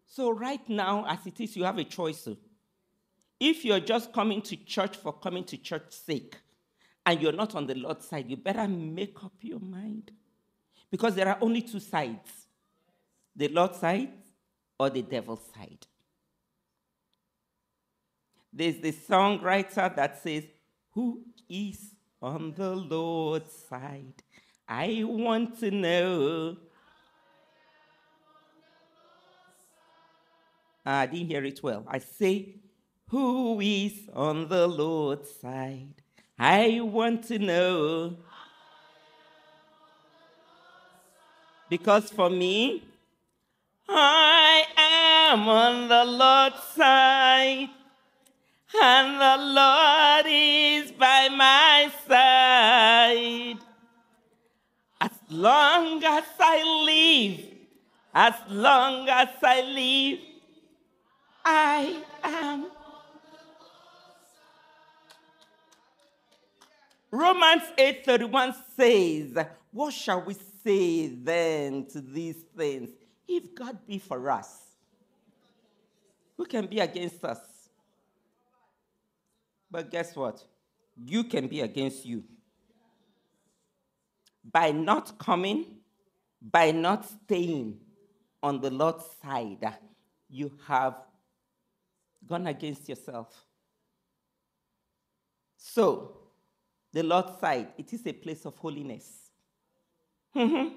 So, 0.07 0.31
right 0.31 0.69
now, 0.69 1.07
as 1.09 1.27
it 1.27 1.41
is, 1.41 1.57
you 1.57 1.65
have 1.65 1.79
a 1.79 1.85
choice. 1.85 2.29
If 3.41 3.65
you're 3.65 3.81
just 3.81 4.12
coming 4.12 4.43
to 4.43 4.57
church 4.57 4.97
for 4.97 5.12
coming 5.12 5.45
to 5.45 5.57
church's 5.57 5.95
sake, 5.95 6.37
and 7.05 7.21
you're 7.21 7.33
not 7.33 7.55
on 7.55 7.67
the 7.67 7.75
Lord's 7.75 8.07
side, 8.07 8.31
you 8.31 8.37
better 8.37 8.67
make 8.69 9.23
up 9.25 9.33
your 9.41 9.61
mind. 9.61 10.11
Because 10.91 11.15
there 11.15 11.29
are 11.29 11.38
only 11.41 11.62
two 11.62 11.81
sides 11.81 12.31
the 13.35 13.49
Lord's 13.49 13.79
side 13.79 14.12
or 14.79 14.91
the 14.91 15.03
devil's 15.03 15.41
side. 15.55 15.87
There's 18.53 18.79
the 18.79 18.93
songwriter 18.93 19.95
that 19.97 20.23
says, 20.23 20.45
Who 20.91 21.23
is 21.49 21.95
on 22.21 22.53
the 22.53 22.75
Lord's 22.77 23.53
side? 23.53 24.23
I 24.69 25.03
want 25.05 25.59
to 25.61 25.71
know. 25.71 26.57
Ah, 30.85 31.01
I 31.01 31.07
didn't 31.07 31.29
hear 31.29 31.45
it 31.45 31.62
well. 31.62 31.85
I 31.88 31.99
say, 31.99 32.57
Who 33.09 33.61
is 33.61 34.11
on 34.12 34.49
the 34.49 34.67
Lord's 34.67 35.31
side? 35.41 36.02
I 36.38 36.81
want 36.83 37.25
to 37.29 37.38
know. 37.38 38.16
Because 41.68 42.11
for 42.11 42.29
me, 42.29 42.85
I 43.88 44.64
am 44.77 45.49
on 45.49 45.88
the 45.88 46.05
Lord's 46.05 46.62
side, 46.75 47.68
and 48.83 49.21
the 49.21 49.37
Lord 49.38 50.27
is 50.29 50.92
by 50.92 51.29
my 51.29 51.90
side. 52.07 53.59
As 55.01 55.11
long 55.31 56.05
as 56.05 56.25
I 56.38 56.62
live, 56.85 57.40
as 58.14 58.35
long 58.51 59.09
as 59.09 59.29
I 59.42 59.62
live, 59.62 60.18
I 61.45 62.03
am. 62.23 62.72
Romans 67.12 67.62
8:31 67.77 68.55
says, 68.75 69.37
"What 69.70 69.92
shall 69.92 70.22
we 70.22 70.33
say 70.64 71.09
then 71.09 71.87
to 71.88 72.01
these 72.01 72.42
things? 72.57 72.90
If 73.29 73.55
God 73.55 73.87
be 73.87 73.98
for 73.98 74.31
us, 74.31 74.77
who 76.38 76.46
can 76.46 76.66
be 76.66 76.81
against 76.81 77.22
us? 77.22 77.68
But 79.70 79.90
guess 79.90 80.16
what? 80.16 80.42
You 80.96 81.25
can 81.25 81.48
be 81.48 81.61
against 81.61 82.07
you. 82.07 82.25
By 84.42 84.72
not 84.72 85.18
coming, 85.18 85.81
by 86.40 86.70
not 86.70 87.05
staying 87.05 87.79
on 88.42 88.61
the 88.61 88.70
Lord's 88.70 89.05
side, 89.22 89.77
you 90.29 90.51
have 90.66 90.96
gone 92.27 92.46
against 92.46 92.88
yourself. 92.88 93.46
So, 95.57 96.22
the 96.93 97.03
Lord's 97.03 97.39
side, 97.41 97.69
it 97.79 97.93
is 97.93 98.07
a 98.07 98.13
place 98.13 98.45
of 98.45 98.57
holiness. 98.57 99.19
Mm-hmm. 100.35 100.77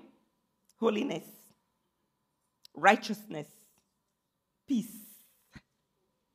holiness 0.78 1.24
righteousness, 2.76 3.48
peace, 4.68 4.96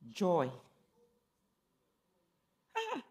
joy. 0.09 0.51
Ah. 2.77 3.03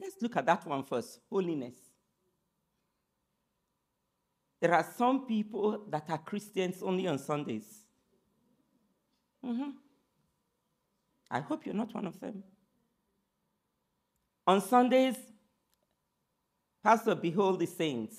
Let's 0.00 0.16
look 0.20 0.36
at 0.36 0.46
that 0.46 0.66
one 0.66 0.84
first 0.84 1.20
holiness. 1.28 1.74
There 4.60 4.74
are 4.74 4.86
some 4.96 5.26
people 5.26 5.86
that 5.88 6.04
are 6.10 6.18
Christians 6.18 6.82
only 6.82 7.06
on 7.06 7.18
Sundays. 7.18 7.80
Mm-hmm. 9.44 9.70
I 11.30 11.40
hope 11.40 11.64
you're 11.64 11.74
not 11.74 11.94
one 11.94 12.06
of 12.06 12.20
them. 12.20 12.42
On 14.50 14.60
Sundays, 14.60 15.14
Pastor, 16.82 17.14
behold 17.14 17.60
the 17.60 17.66
saints. 17.66 18.16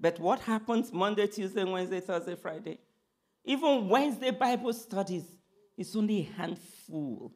But 0.00 0.18
what 0.18 0.40
happens 0.40 0.92
Monday, 0.92 1.28
Tuesday, 1.28 1.62
Wednesday, 1.62 2.00
Thursday, 2.00 2.34
Friday? 2.34 2.80
Even 3.44 3.88
Wednesday 3.88 4.32
Bible 4.32 4.72
studies, 4.72 5.22
it's 5.78 5.94
only 5.94 6.18
a 6.18 6.36
handful. 6.36 7.32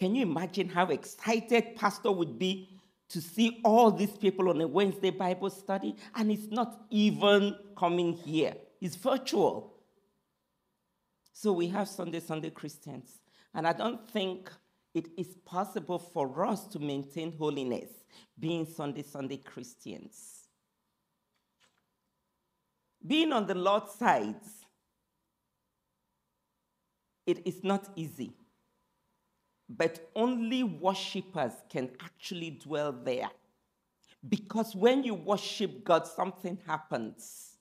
Can 0.00 0.16
you 0.16 0.22
imagine 0.22 0.68
how 0.68 0.86
excited 0.86 1.76
pastor 1.76 2.10
would 2.10 2.36
be 2.36 2.80
to 3.10 3.20
see 3.20 3.60
all 3.64 3.92
these 3.92 4.16
people 4.16 4.48
on 4.48 4.60
a 4.60 4.66
Wednesday 4.66 5.10
Bible 5.10 5.50
study? 5.50 5.94
And 6.12 6.32
it's 6.32 6.50
not 6.50 6.86
even 6.90 7.54
coming 7.78 8.14
here, 8.14 8.56
it's 8.80 8.96
virtual. 8.96 9.74
So 11.32 11.52
we 11.52 11.68
have 11.68 11.86
Sunday, 11.86 12.18
Sunday 12.18 12.50
Christians. 12.50 13.20
And 13.54 13.66
I 13.66 13.72
don't 13.72 14.08
think 14.10 14.50
it 14.94 15.08
is 15.16 15.36
possible 15.44 15.98
for 15.98 16.44
us 16.44 16.66
to 16.68 16.78
maintain 16.78 17.36
holiness 17.36 17.90
being 18.38 18.66
Sunday, 18.66 19.02
Sunday 19.02 19.36
Christians. 19.36 20.48
Being 23.06 23.32
on 23.32 23.46
the 23.46 23.54
Lord's 23.54 23.92
side, 23.92 24.40
it 27.26 27.46
is 27.46 27.62
not 27.62 27.88
easy. 27.96 28.32
But 29.68 30.10
only 30.14 30.62
worshippers 30.62 31.52
can 31.70 31.90
actually 32.00 32.50
dwell 32.50 32.92
there. 32.92 33.30
Because 34.26 34.74
when 34.74 35.04
you 35.04 35.14
worship 35.14 35.84
God, 35.84 36.06
something 36.06 36.58
happens. 36.66 37.53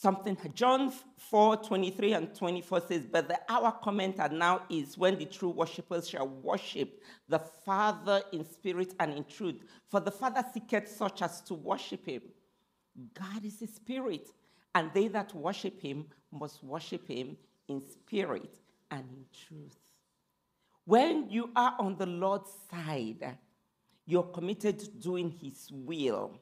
Something, 0.00 0.38
John 0.54 0.90
4 1.18 1.58
23 1.58 2.14
and 2.14 2.34
24 2.34 2.80
says, 2.88 3.04
But 3.04 3.28
the 3.28 3.38
hour 3.50 3.70
commented 3.82 4.32
now 4.32 4.62
is 4.70 4.96
when 4.96 5.18
the 5.18 5.26
true 5.26 5.50
worshippers 5.50 6.08
shall 6.08 6.26
worship 6.26 7.02
the 7.28 7.38
Father 7.38 8.22
in 8.32 8.46
spirit 8.46 8.94
and 8.98 9.12
in 9.12 9.24
truth. 9.24 9.62
For 9.90 10.00
the 10.00 10.10
Father 10.10 10.42
seeketh 10.54 10.88
such 10.88 11.20
as 11.20 11.42
to 11.42 11.52
worship 11.52 12.06
him. 12.06 12.22
God 13.12 13.44
is 13.44 13.60
a 13.60 13.66
spirit, 13.66 14.30
and 14.74 14.90
they 14.94 15.08
that 15.08 15.34
worship 15.34 15.78
him 15.82 16.06
must 16.32 16.64
worship 16.64 17.06
him 17.06 17.36
in 17.68 17.82
spirit 17.82 18.58
and 18.90 19.04
in 19.10 19.26
truth. 19.46 19.76
When 20.86 21.28
you 21.28 21.50
are 21.54 21.76
on 21.78 21.98
the 21.98 22.06
Lord's 22.06 22.50
side, 22.70 23.36
you're 24.06 24.22
committed 24.22 24.78
to 24.78 24.88
doing 24.92 25.30
his 25.30 25.68
will. 25.70 26.40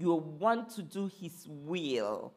You 0.00 0.14
want 0.14 0.70
to 0.70 0.82
do 0.82 1.10
his 1.20 1.46
will. 1.46 2.32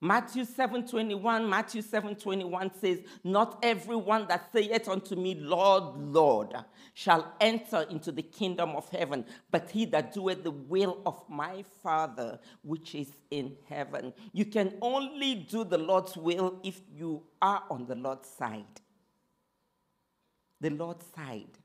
Matthew 0.00 0.44
7:21, 0.44 1.48
Matthew 1.48 1.82
7:21 1.82 2.78
says, 2.78 3.00
Not 3.24 3.58
everyone 3.62 4.28
that 4.28 4.52
saith 4.52 4.88
unto 4.88 5.16
me, 5.16 5.34
Lord, 5.34 5.96
Lord, 5.96 6.54
shall 6.94 7.34
enter 7.40 7.82
into 7.90 8.12
the 8.12 8.22
kingdom 8.22 8.76
of 8.76 8.88
heaven, 8.90 9.24
but 9.50 9.70
he 9.70 9.84
that 9.86 10.12
doeth 10.12 10.44
the 10.44 10.52
will 10.52 11.00
of 11.04 11.24
my 11.28 11.64
Father 11.82 12.38
which 12.62 12.94
is 12.94 13.16
in 13.30 13.56
heaven. 13.68 14.12
You 14.32 14.44
can 14.44 14.74
only 14.80 15.34
do 15.34 15.64
the 15.64 15.78
Lord's 15.78 16.16
will 16.16 16.60
if 16.62 16.80
you 16.94 17.24
are 17.42 17.64
on 17.68 17.86
the 17.86 17.96
Lord's 17.96 18.28
side. 18.28 18.80
The 20.60 20.70
Lord's 20.70 21.06
side. 21.16 21.58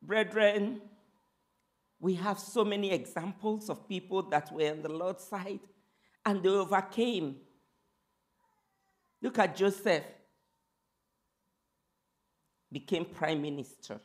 Brethren, 0.00 0.80
we 2.00 2.14
have 2.14 2.38
so 2.38 2.64
many 2.64 2.90
examples 2.90 3.68
of 3.68 3.86
people 3.86 4.22
that 4.30 4.50
were 4.50 4.70
on 4.70 4.82
the 4.82 4.88
Lord's 4.88 5.22
side 5.24 5.60
and 6.24 6.42
they 6.42 6.48
overcame. 6.48 7.36
Look 9.22 9.38
at 9.38 9.54
Joseph, 9.54 10.04
became 12.72 13.04
prime 13.04 13.42
minister. 13.42 14.00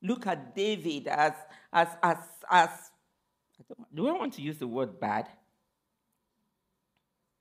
Look 0.00 0.26
at 0.26 0.54
David 0.54 1.08
as, 1.08 1.32
as, 1.72 1.88
as, 2.02 2.18
as 2.50 2.70
I 3.70 3.74
do 3.94 4.08
I 4.08 4.12
want 4.12 4.34
to 4.34 4.42
use 4.42 4.58
the 4.58 4.66
word 4.66 4.98
bad? 4.98 5.28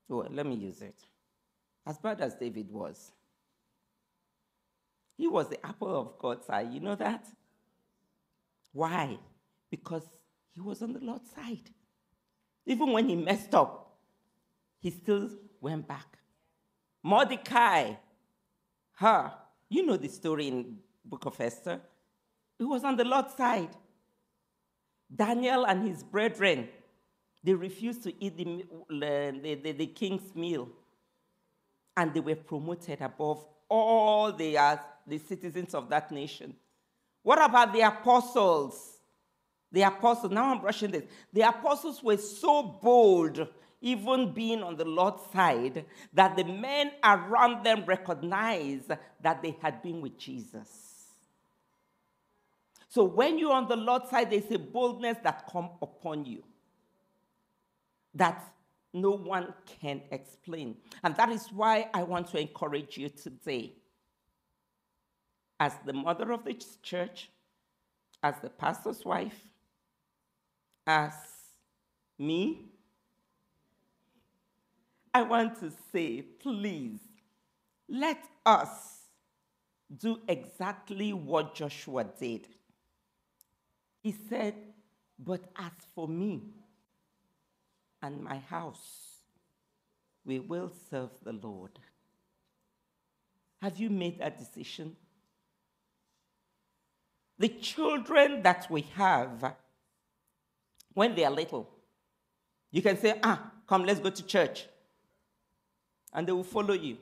Well, 0.08 0.28
let 0.30 0.45
me 0.45 0.56
use 0.56 0.82
it. 0.82 0.95
As 1.86 1.97
bad 1.97 2.21
as 2.21 2.36
David 2.36 2.69
was, 2.69 3.12
he 5.17 5.28
was 5.28 5.50
the 5.50 5.65
apple 5.65 6.00
of 6.00 6.19
God's 6.19 6.50
eye. 6.50 6.62
You 6.62 6.80
know 6.80 6.95
that? 6.95 7.26
Why? 8.74 9.17
Because 9.72 10.04
he 10.54 10.60
was 10.62 10.84
on 10.84 10.94
the 10.94 11.00
Lord's 11.00 11.32
side. 11.32 11.72
Even 12.67 12.92
when 12.92 13.10
he 13.10 13.15
messed 13.15 13.56
up, 13.56 13.98
he 14.80 14.92
still 14.92 15.30
went 15.60 15.88
back. 15.88 16.19
Mordecai, 17.02 17.94
her, 18.98 19.32
you 19.69 19.86
know 19.86 19.98
the 19.98 20.10
story 20.10 20.50
in 20.50 20.78
Book 21.04 21.26
of 21.26 21.40
Esther. 21.40 21.80
He 22.60 22.65
was 22.65 22.84
on 22.84 22.96
the 22.96 23.06
Lord's 23.06 23.34
side. 23.34 23.69
Daniel 25.13 25.65
and 25.65 25.88
his 25.88 26.04
brethren, 26.04 26.69
they 27.44 27.54
refused 27.54 28.04
to 28.04 28.24
eat 28.24 28.38
the, 28.38 28.63
the, 28.90 29.60
the, 29.63 29.72
the 29.72 29.88
king's 29.88 30.36
meal. 30.36 30.69
And 31.98 32.13
they 32.13 32.19
were 32.19 32.36
promoted 32.36 33.02
above 33.02 33.46
all 33.67 34.32
the, 34.32 34.58
uh, 34.58 34.78
the 35.08 35.17
citizens 35.17 35.74
of 35.74 35.90
that 35.90 36.12
nation. 36.12 36.56
What 37.24 37.44
about 37.44 37.74
the 37.74 37.82
apostles? 37.82 39.00
The 39.72 39.84
apostles, 39.84 40.32
now 40.32 40.52
I'm 40.52 40.60
brushing 40.60 40.92
this. 40.92 41.04
The 41.32 41.42
apostles 41.42 42.04
were 42.04 42.17
so 42.17 42.62
bold, 42.63 43.48
even 43.82 44.34
being 44.34 44.62
on 44.62 44.76
the 44.76 44.86
Lord's 44.86 45.24
side, 45.32 45.86
that 46.13 46.36
the 46.36 46.44
men 46.44 46.92
around 47.04 47.63
them 47.63 47.86
recognized 47.86 48.92
that 49.22 49.42
they 49.42 49.56
had 49.62 49.82
been 49.82 50.02
with 50.02 50.17
Jesus. 50.17 51.06
So 52.90 53.06
when 53.06 53.40
you're 53.40 53.54
on 53.54 53.69
the 53.69 53.78
Lord's 53.78 54.10
side, 54.10 54.30
there's 54.30 54.52
a 54.52 54.60
boldness 54.60 55.17
that 55.24 55.50
come 55.50 55.69
upon 55.82 56.26
you 56.26 56.44
that 58.13 58.54
no 58.94 59.12
one 59.12 59.54
can 59.80 60.02
explain. 60.12 60.76
And 61.02 61.15
that 61.15 61.30
is 61.30 61.48
why 61.54 61.90
I 61.94 62.04
want 62.04 62.28
to 62.32 62.40
encourage 62.40 62.98
you 62.98 63.08
today. 63.08 63.72
As 65.60 65.74
the 65.86 65.94
mother 65.94 66.34
of 66.34 66.44
the 66.44 66.62
church, 66.82 67.30
as 68.22 68.36
the 68.42 68.50
pastor's 68.50 69.06
wife, 69.06 69.40
as 70.86 71.13
me, 72.17 72.65
I 75.13 75.23
want 75.23 75.60
to 75.60 75.71
say, 75.92 76.21
please, 76.21 77.00
let 77.90 78.23
us 78.46 79.00
do 79.98 80.19
exactly 80.27 81.12
what 81.12 81.54
Joshua 81.54 82.06
did. 82.06 82.48
He 84.02 84.15
said, 84.29 84.56
But 85.19 85.44
as 85.58 85.71
for 85.94 86.08
me 86.08 86.42
and 88.02 88.23
my 88.23 88.38
house, 88.38 89.12
we 90.25 90.40
will 90.40 90.71
serve 90.90 91.10
the 91.23 91.34
Lord. 91.34 91.71
Have 93.62 93.77
you 93.77 93.90
made 93.90 94.19
that 94.19 94.40
decision? 94.40 94.96
The 97.38 97.50
children 97.50 98.44
that 98.44 98.67
we 98.69 98.82
have, 98.96 99.54
when 100.94 101.15
they 101.15 101.23
are 101.25 101.31
little, 101.31 101.69
you 102.71 102.81
can 102.81 102.98
say, 102.98 103.19
Ah, 103.23 103.52
come, 103.67 103.85
let's 103.85 104.00
go 104.00 104.10
to 104.10 104.23
church. 104.23 104.65
And 106.13 106.27
they 106.27 106.31
will 106.31 106.44
follow 106.44 106.73
you. 106.73 106.98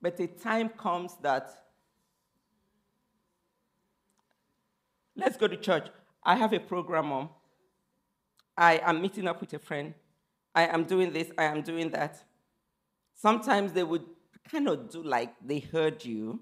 But 0.00 0.18
a 0.20 0.26
time 0.26 0.68
comes 0.70 1.16
that, 1.22 1.50
let's 5.14 5.36
go 5.36 5.48
to 5.48 5.56
church. 5.56 5.88
I 6.22 6.36
have 6.36 6.52
a 6.52 6.60
program 6.60 7.12
on. 7.12 7.28
I 8.56 8.80
am 8.82 9.02
meeting 9.02 9.28
up 9.28 9.40
with 9.40 9.52
a 9.52 9.58
friend. 9.58 9.94
I 10.54 10.66
am 10.66 10.84
doing 10.84 11.12
this, 11.12 11.30
I 11.36 11.44
am 11.44 11.62
doing 11.62 11.90
that. 11.90 12.24
Sometimes 13.14 13.72
they 13.72 13.82
would 13.82 14.04
kind 14.50 14.68
of 14.68 14.90
do 14.90 15.02
like 15.02 15.34
they 15.44 15.58
heard 15.58 16.04
you. 16.04 16.40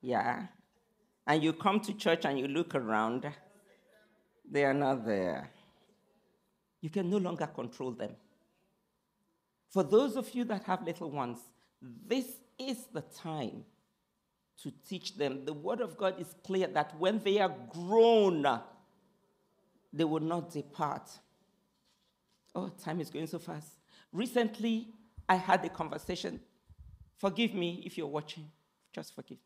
Yeah. 0.00 0.46
And 1.26 1.42
you 1.42 1.52
come 1.52 1.80
to 1.80 1.92
church 1.92 2.24
and 2.24 2.38
you 2.38 2.48
look 2.48 2.74
around, 2.74 3.26
they 4.50 4.64
are 4.64 4.74
not 4.74 5.04
there. 5.04 5.50
You 6.80 6.90
can 6.90 7.10
no 7.10 7.18
longer 7.18 7.46
control 7.46 7.92
them. 7.92 8.12
For 9.70 9.82
those 9.82 10.16
of 10.16 10.32
you 10.34 10.44
that 10.44 10.64
have 10.64 10.84
little 10.84 11.10
ones, 11.10 11.38
this 11.82 12.26
is 12.58 12.86
the 12.92 13.02
time 13.02 13.64
to 14.62 14.72
teach 14.88 15.16
them. 15.16 15.44
The 15.44 15.52
Word 15.52 15.80
of 15.80 15.96
God 15.96 16.20
is 16.20 16.34
clear 16.44 16.66
that 16.68 16.98
when 16.98 17.18
they 17.20 17.38
are 17.38 17.54
grown, 17.70 18.46
they 19.92 20.04
will 20.04 20.20
not 20.20 20.50
depart. 20.50 21.10
Oh, 22.54 22.68
time 22.68 23.00
is 23.00 23.10
going 23.10 23.26
so 23.26 23.38
fast. 23.38 23.68
Recently, 24.12 24.88
I 25.28 25.36
had 25.36 25.64
a 25.64 25.68
conversation. 25.68 26.40
Forgive 27.18 27.54
me 27.54 27.82
if 27.84 27.98
you're 27.98 28.06
watching, 28.06 28.50
just 28.92 29.14
forgive 29.14 29.38
me. 29.38 29.44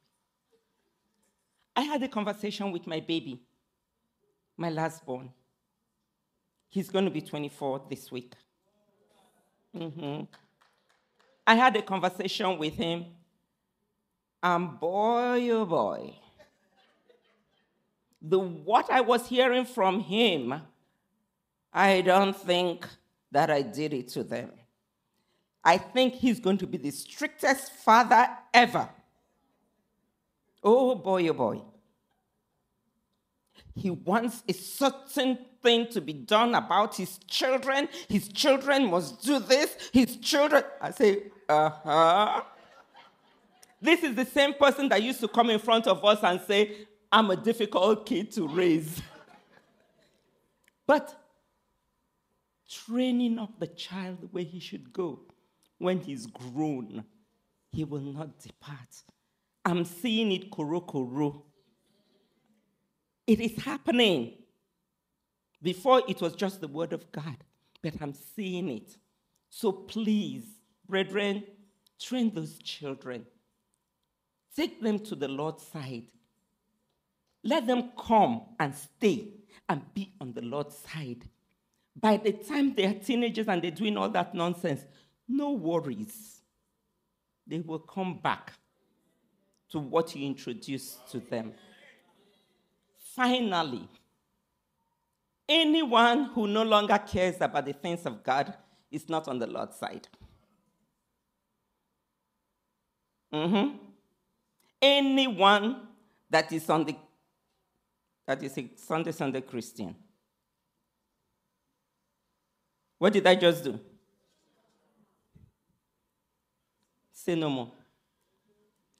I 1.74 1.82
had 1.82 2.02
a 2.02 2.08
conversation 2.08 2.70
with 2.70 2.86
my 2.86 3.00
baby, 3.00 3.42
my 4.62 4.70
last 4.70 5.04
born. 5.04 5.28
He's 6.68 6.88
going 6.88 7.04
to 7.04 7.10
be 7.10 7.20
24 7.20 7.82
this 7.90 8.12
week. 8.12 8.32
Mm-hmm. 9.76 10.22
I 11.44 11.54
had 11.56 11.74
a 11.76 11.82
conversation 11.82 12.56
with 12.58 12.74
him, 12.74 13.06
and 14.40 14.78
boy, 14.78 15.50
oh 15.50 15.66
boy, 15.66 16.14
the 18.22 18.38
what 18.38 18.88
I 18.88 19.00
was 19.00 19.26
hearing 19.26 19.64
from 19.64 19.98
him, 19.98 20.54
I 21.72 22.00
don't 22.02 22.36
think 22.36 22.86
that 23.32 23.50
I 23.50 23.62
did 23.62 23.92
it 23.92 24.08
to 24.10 24.22
them. 24.22 24.52
I 25.64 25.76
think 25.76 26.14
he's 26.14 26.38
going 26.38 26.58
to 26.58 26.68
be 26.68 26.78
the 26.78 26.92
strictest 26.92 27.72
father 27.72 28.28
ever. 28.54 28.88
Oh 30.62 30.94
boy, 30.94 31.26
oh 31.28 31.32
boy. 31.32 31.62
He 33.74 33.90
wants 33.90 34.42
a 34.48 34.52
certain 34.52 35.38
thing 35.62 35.86
to 35.88 36.00
be 36.00 36.12
done 36.12 36.54
about 36.54 36.96
his 36.96 37.18
children. 37.26 37.88
His 38.08 38.28
children 38.28 38.90
must 38.90 39.22
do 39.22 39.38
this. 39.38 39.76
His 39.92 40.16
children. 40.16 40.64
I 40.80 40.90
say, 40.90 41.24
uh 41.48 41.70
huh. 41.70 42.42
This 43.80 44.02
is 44.04 44.14
the 44.14 44.24
same 44.26 44.54
person 44.54 44.88
that 44.90 45.02
used 45.02 45.20
to 45.20 45.28
come 45.28 45.50
in 45.50 45.58
front 45.58 45.86
of 45.86 46.04
us 46.04 46.20
and 46.22 46.40
say, 46.42 46.86
I'm 47.10 47.30
a 47.30 47.36
difficult 47.36 48.06
kid 48.06 48.30
to 48.32 48.46
raise. 48.46 49.02
but 50.86 51.14
training 52.68 53.38
up 53.38 53.58
the 53.58 53.66
child 53.66 54.28
where 54.30 54.44
he 54.44 54.60
should 54.60 54.92
go 54.92 55.20
when 55.78 55.98
he's 56.00 56.26
grown, 56.26 57.04
he 57.72 57.84
will 57.84 58.00
not 58.00 58.38
depart. 58.38 59.02
I'm 59.64 59.84
seeing 59.84 60.30
it 60.32 60.50
koro 60.50 60.80
koro. 60.80 61.44
It 63.26 63.40
is 63.40 63.62
happening. 63.62 64.34
Before 65.62 66.02
it 66.08 66.20
was 66.20 66.34
just 66.34 66.60
the 66.60 66.68
word 66.68 66.92
of 66.92 67.10
God, 67.12 67.36
but 67.82 67.94
I'm 68.00 68.14
seeing 68.14 68.68
it. 68.68 68.96
So 69.48 69.70
please, 69.70 70.44
brethren, 70.88 71.44
train 72.00 72.34
those 72.34 72.58
children. 72.58 73.26
Take 74.56 74.82
them 74.82 74.98
to 75.00 75.14
the 75.14 75.28
Lord's 75.28 75.64
side. 75.66 76.08
Let 77.44 77.66
them 77.66 77.92
come 77.98 78.42
and 78.58 78.74
stay 78.74 79.28
and 79.68 79.82
be 79.94 80.12
on 80.20 80.32
the 80.32 80.42
Lord's 80.42 80.76
side. 80.76 81.28
By 81.94 82.16
the 82.16 82.32
time 82.32 82.74
they 82.74 82.86
are 82.86 82.94
teenagers 82.94 83.48
and 83.48 83.62
they're 83.62 83.70
doing 83.70 83.96
all 83.96 84.08
that 84.10 84.34
nonsense, 84.34 84.84
no 85.28 85.52
worries. 85.52 86.40
They 87.46 87.60
will 87.60 87.80
come 87.80 88.18
back 88.18 88.52
to 89.70 89.78
what 89.78 90.14
you 90.14 90.26
introduced 90.26 91.10
to 91.10 91.20
them. 91.20 91.52
Finally, 93.14 93.86
anyone 95.46 96.24
who 96.26 96.46
no 96.46 96.62
longer 96.62 96.98
cares 96.98 97.36
about 97.40 97.66
the 97.66 97.72
things 97.74 98.06
of 98.06 98.22
God 98.22 98.54
is 98.90 99.06
not 99.08 99.28
on 99.28 99.38
the 99.38 99.46
Lord's 99.46 99.76
side. 99.76 100.08
Mm-hmm. 103.32 103.76
Anyone 104.80 105.88
that 106.30 106.50
is 106.52 106.68
on 106.70 106.84
the 106.84 106.96
that 108.26 108.42
is 108.42 108.56
a 108.56 108.70
Sunday 108.76 109.12
Sunday 109.12 109.42
Christian. 109.42 109.94
What 112.98 113.12
did 113.12 113.26
I 113.26 113.34
just 113.34 113.64
do? 113.64 113.78
Say 117.12 117.34
no 117.34 117.50
more. 117.50 117.72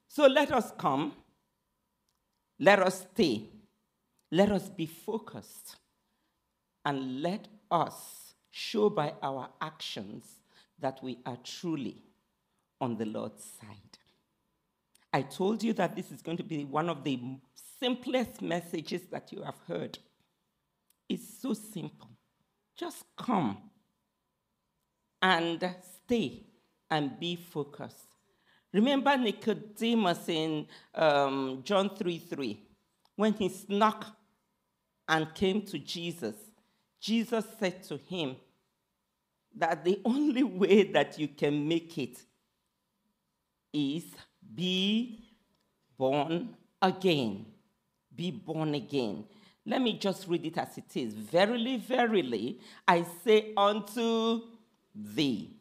So 0.09 0.27
let 0.27 0.53
us 0.53 0.71
come. 0.77 1.13
Let 2.59 2.81
us 2.81 3.07
stay 3.13 3.49
let 4.33 4.51
us 4.51 4.71
be 4.71 4.87
focused 4.87 5.77
and 6.87 7.21
let 7.21 7.47
us 7.71 8.35
show 8.51 8.89
by 8.89 9.13
our 9.23 9.51
actions 9.61 10.25
that 10.81 10.99
we 11.03 11.19
are 11.27 11.37
truly 11.45 12.03
on 12.81 12.97
the 12.97 13.05
Lord's 13.05 13.45
side. 13.45 13.99
I 15.13 15.21
told 15.21 15.63
you 15.63 15.75
that 15.75 15.95
this 15.95 16.11
is 16.11 16.23
going 16.23 16.39
to 16.39 16.43
be 16.43 16.65
one 16.65 16.89
of 16.89 17.05
the 17.05 17.21
simplest 17.79 18.41
messages 18.41 19.03
that 19.11 19.31
you 19.33 19.43
have 19.43 19.59
heard. 19.69 19.99
It's 21.11 21.41
so 21.43 21.53
simple. 21.53 22.09
Just 22.75 23.05
come 23.19 23.59
and 25.21 25.63
stay 26.07 26.47
and 26.91 27.21
be 27.21 27.37
focused. 27.37 28.17
Remember 28.73 29.15
Nicodemus 29.19 30.27
in 30.31 30.67
um, 30.95 31.61
John 31.63 31.95
3 31.95 32.19
3, 32.19 32.59
when 33.17 33.35
he 33.35 33.51
snuck 33.51 34.07
and 35.13 35.35
came 35.35 35.61
to 35.61 35.79
Jesus, 35.79 36.35
Jesus 36.99 37.45
said 37.61 37.83
to 37.85 37.99
him 37.99 38.37
that 39.55 39.85
the 39.85 40.01
only 40.07 40.43
way 40.43 40.85
that 40.85 41.19
you 41.19 41.29
can 41.29 41.69
make 41.69 41.99
it 41.99 42.19
is 43.75 44.05
be 44.55 45.23
born 45.99 46.57
again. 46.81 47.45
Be 48.15 48.31
born 48.31 48.75
again. 48.75 49.25
Let 49.67 49.83
me 49.83 49.99
just 49.99 50.27
read 50.29 50.47
it 50.47 50.57
as 50.57 50.79
it 50.79 50.97
is. 50.97 51.13
Verily, 51.13 51.77
verily, 51.77 52.61
I 52.89 53.05
say 53.23 53.53
unto 53.55 54.41
thee, 54.95 55.59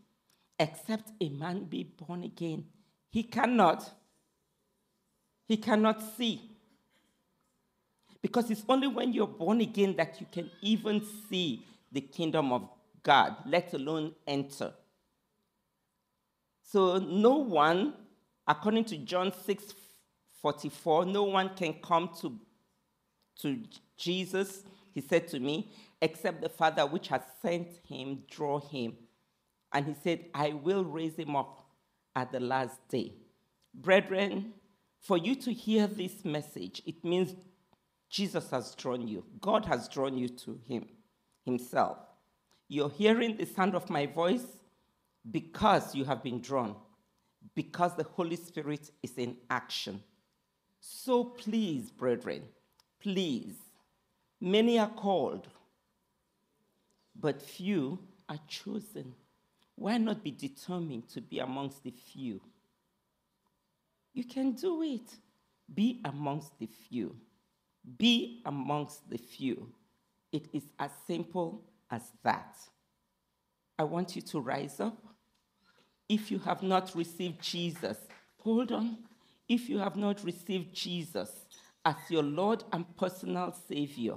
except 0.58 1.12
a 1.20 1.28
man 1.28 1.66
be 1.66 1.84
born 1.84 2.24
again, 2.24 2.64
he 3.10 3.24
cannot, 3.24 3.90
he 5.46 5.58
cannot 5.58 6.02
see 6.16 6.51
because 8.22 8.52
it's 8.52 8.64
only 8.70 8.88
when 8.88 9.14
you're 9.14 9.28
born 9.28 9.62
again 9.62 9.96
that 9.98 10.20
you 10.20 10.28
can 10.32 10.50
even 10.62 11.06
see 11.30 11.66
the 11.92 12.02
kingdom 12.02 12.52
of 12.52 12.68
God, 13.04 13.36
let 13.46 13.74
alone 13.74 14.14
enter. 14.28 14.74
So, 16.64 17.00
no 17.00 17.38
one, 17.38 17.94
according 18.48 18.86
to 18.86 18.98
John 18.98 19.34
6 19.46 19.74
44, 20.42 21.06
no 21.06 21.24
one 21.24 21.52
can 21.56 21.74
come 21.74 22.10
to, 22.20 22.36
to 23.42 23.60
Jesus, 23.96 24.64
he 24.94 25.02
said 25.02 25.28
to 25.28 25.40
me, 25.40 25.72
except 26.02 26.42
the 26.42 26.50
Father 26.50 26.86
which 26.86 27.10
has 27.10 27.22
sent 27.42 27.68
him 27.88 28.24
draw 28.30 28.60
him. 28.60 28.96
And 29.72 29.86
he 29.86 29.96
said, 30.04 30.26
I 30.34 30.50
will 30.50 30.84
raise 30.84 31.16
him 31.16 31.36
up 31.36 31.64
at 32.16 32.32
the 32.32 32.40
last 32.40 32.88
day. 32.90 33.14
Brethren, 33.74 34.54
for 35.00 35.18
you 35.18 35.36
to 35.36 35.54
hear 35.54 35.88
this 35.88 36.26
message, 36.26 36.82
it 36.86 37.04
means 37.04 37.36
Jesus 38.12 38.50
has 38.52 38.76
drawn 38.76 39.08
you. 39.08 39.24
God 39.40 39.66
has 39.66 39.88
drawn 39.88 40.18
you 40.18 40.28
to 40.28 40.60
him 40.68 40.86
himself. 41.46 41.98
You're 42.68 42.90
hearing 42.90 43.38
the 43.38 43.46
sound 43.46 43.74
of 43.74 43.90
my 43.90 44.06
voice 44.06 44.46
because 45.30 45.96
you 45.96 46.04
have 46.06 46.22
been 46.22 46.42
drawn, 46.42 46.76
because 47.56 47.96
the 47.96 48.04
Holy 48.04 48.36
Spirit 48.36 48.92
is 49.02 49.18
in 49.18 49.38
action. 49.50 50.04
So 50.80 51.24
please, 51.24 51.90
brethren, 51.90 52.44
please, 53.00 53.56
many 54.40 54.78
are 54.78 54.90
called, 54.90 55.48
but 57.16 57.42
few 57.42 58.00
are 58.28 58.40
chosen. 58.48 59.14
Why 59.76 59.98
not 59.98 60.24
be 60.24 60.32
determined 60.32 61.08
to 61.10 61.22
be 61.22 61.40
amongst 61.40 61.84
the 61.84 61.92
few? 61.92 62.42
You 64.14 64.26
can 64.26 64.52
do 64.52 64.84
it. 64.84 65.16
Be 65.74 66.02
amongst 66.04 66.60
the 66.60 66.68
few. 66.68 67.16
Be 67.98 68.42
amongst 68.46 69.10
the 69.10 69.18
few. 69.18 69.72
It 70.32 70.48
is 70.54 70.64
as 70.80 70.92
simple 71.08 71.64
as 71.90 72.02
that. 72.24 72.56
I 73.78 73.84
want 73.84 74.16
you 74.16 74.22
to 74.22 74.40
rise 74.40 74.80
up. 74.80 74.98
If 76.08 76.30
you 76.30 76.40
have 76.40 76.62
not 76.62 76.94
received 76.96 77.42
Jesus, 77.42 77.98
hold 78.38 78.72
on. 78.72 78.98
If 79.48 79.70
you 79.70 79.80
have 79.80 79.96
not 79.96 80.24
received 80.24 80.74
Jesus 80.74 81.30
as 81.84 81.96
your 82.10 82.24
Lord 82.24 82.64
and 82.72 82.86
personal 82.96 83.56
Savior, 83.68 84.16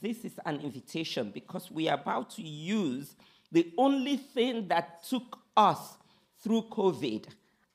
this 0.00 0.24
is 0.24 0.38
an 0.44 0.60
invitation 0.60 1.30
because 1.32 1.70
we 1.70 1.88
are 1.88 1.98
about 1.98 2.30
to 2.30 2.42
use 2.42 3.14
the 3.52 3.72
only 3.78 4.16
thing 4.16 4.68
that 4.68 5.04
took 5.04 5.38
us 5.56 5.96
through 6.42 6.62
COVID 6.70 7.26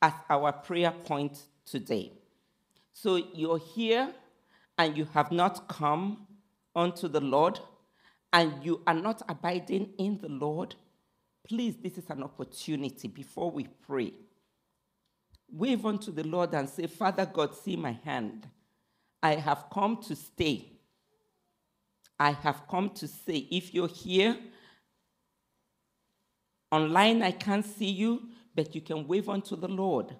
as 0.02 0.14
our 0.30 0.52
prayer 0.52 0.92
point 0.92 1.44
today. 1.66 2.12
So 2.94 3.16
you're 3.34 3.60
here 3.60 4.14
and 4.78 4.98
you 4.98 5.06
have 5.14 5.32
not 5.32 5.68
come 5.68 6.28
unto 6.76 7.08
the 7.08 7.22
Lord 7.22 7.60
and 8.34 8.64
you 8.64 8.82
are 8.88 8.94
not 8.94 9.22
abiding 9.28 9.90
in 9.98 10.20
the 10.22 10.30
Lord, 10.30 10.76
please, 11.48 11.76
this 11.82 11.98
is 11.98 12.10
an 12.10 12.24
opportunity 12.24 13.08
before 13.08 13.52
we 13.52 13.68
pray. 13.86 14.14
Wave 15.52 15.86
unto 15.86 16.12
the 16.12 16.24
Lord 16.24 16.54
and 16.54 16.70
say, 16.70 16.88
Father 16.88 17.26
God, 17.26 17.56
see 17.56 17.76
my 17.76 17.92
hand. 17.92 18.48
I 19.22 19.36
have 19.36 19.66
come 19.72 19.98
to 20.04 20.16
stay. 20.16 20.72
I 22.18 22.32
have 22.32 22.68
come 22.70 22.90
to 22.92 23.08
say, 23.08 23.48
if 23.52 23.74
you're 23.74 23.88
here, 23.88 24.38
online 26.72 27.22
I 27.22 27.32
can't 27.32 27.66
see 27.66 27.90
you, 27.90 28.30
but 28.56 28.74
you 28.74 28.82
can 28.82 29.08
wave 29.08 29.28
unto 29.28 29.56
the 29.56 29.68
Lord 29.68 30.16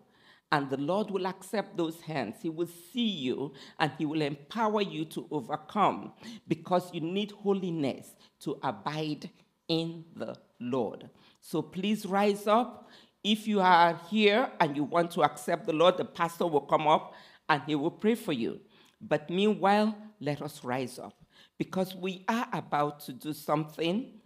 and 0.52 0.70
the 0.70 0.78
Lord 0.78 1.10
will 1.10 1.28
accept 1.28 1.78
those 1.78 2.02
hands. 2.02 2.36
He 2.42 2.50
will 2.50 2.68
see 2.94 3.08
you 3.08 3.54
and 3.80 3.92
He 3.98 4.06
will 4.06 4.22
empower 4.22 4.82
you 4.82 5.06
to 5.06 5.28
overcome 5.32 6.14
because 6.48 6.94
you 6.94 7.02
need 7.02 7.32
holiness 7.32 8.16
to 8.42 8.60
abide 8.62 9.30
in 9.68 10.04
the 10.16 10.36
Lord. 10.60 11.10
So 11.40 11.62
please 11.62 12.06
rise 12.06 12.48
up. 12.48 12.90
If 13.24 13.48
you 13.48 13.62
are 13.62 14.00
here 14.10 14.52
and 14.60 14.76
you 14.76 14.84
want 14.84 15.12
to 15.12 15.24
accept 15.24 15.68
the 15.68 15.74
Lord, 15.74 15.98
the 15.98 16.06
pastor 16.06 16.48
will 16.48 16.62
come 16.62 16.88
up 16.88 17.14
and 17.48 17.62
he 17.66 17.76
will 17.76 17.92
pray 17.92 18.16
for 18.16 18.34
you. 18.34 18.60
But 19.00 19.30
meanwhile, 19.30 19.96
let 20.20 20.42
us 20.42 20.64
rise 20.64 21.00
up 21.00 21.14
because 21.58 21.96
we 21.96 22.26
are 22.28 22.48
about 22.52 23.00
to 23.02 23.14
do 23.14 23.34
something 23.34 24.21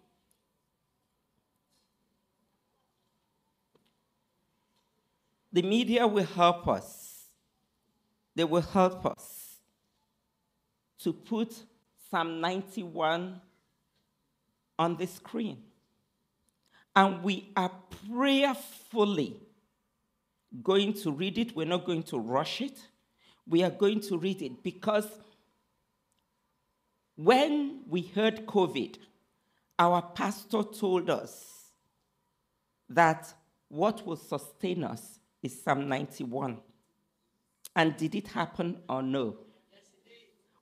The 5.56 5.62
media 5.62 6.06
will 6.06 6.26
help 6.26 6.68
us. 6.68 7.30
They 8.36 8.44
will 8.44 8.60
help 8.60 9.06
us 9.06 9.56
to 11.00 11.14
put 11.14 11.56
Psalm 12.12 12.42
91 12.42 13.40
on 14.78 14.98
the 14.98 15.08
screen. 15.08 15.64
And 16.94 17.24
we 17.24 17.54
are 17.56 17.72
prayerfully 18.10 19.40
going 20.62 20.92
to 20.96 21.12
read 21.14 21.38
it. 21.38 21.56
We're 21.56 21.66
not 21.66 21.86
going 21.86 22.04
to 22.04 22.20
rush 22.20 22.60
it. 22.60 22.78
We 23.48 23.64
are 23.64 23.70
going 23.70 24.02
to 24.02 24.18
read 24.18 24.42
it 24.42 24.62
because 24.62 25.08
when 27.16 27.84
we 27.88 28.02
heard 28.02 28.46
COVID, 28.46 28.98
our 29.80 30.02
pastor 30.02 30.64
told 30.64 31.10
us 31.10 31.46
that 32.90 33.34
what 33.70 34.06
will 34.06 34.18
sustain 34.18 34.84
us 34.84 35.20
is 35.46 35.62
Psalm 35.64 35.88
91. 35.88 36.58
And 37.76 37.96
did 37.96 38.16
it 38.16 38.28
happen 38.28 38.80
or 38.90 39.02
no? 39.02 39.38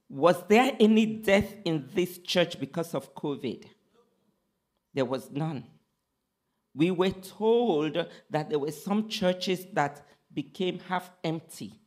Was 0.10 0.44
there 0.48 0.76
any 0.80 1.06
death 1.06 1.56
in 1.66 1.90
this 1.94 2.20
church 2.20 2.60
because 2.60 2.94
of 2.94 3.16
COVID? 3.16 3.64
There 4.94 5.06
was 5.06 5.32
none. 5.32 5.64
We 6.76 6.92
were 6.92 7.12
told 7.12 8.06
that 8.30 8.50
there 8.50 8.60
were 8.60 8.72
some 8.72 9.08
churches 9.08 9.66
that 9.74 10.06
became 10.34 10.80
half 10.80 11.10
empty 11.24 11.80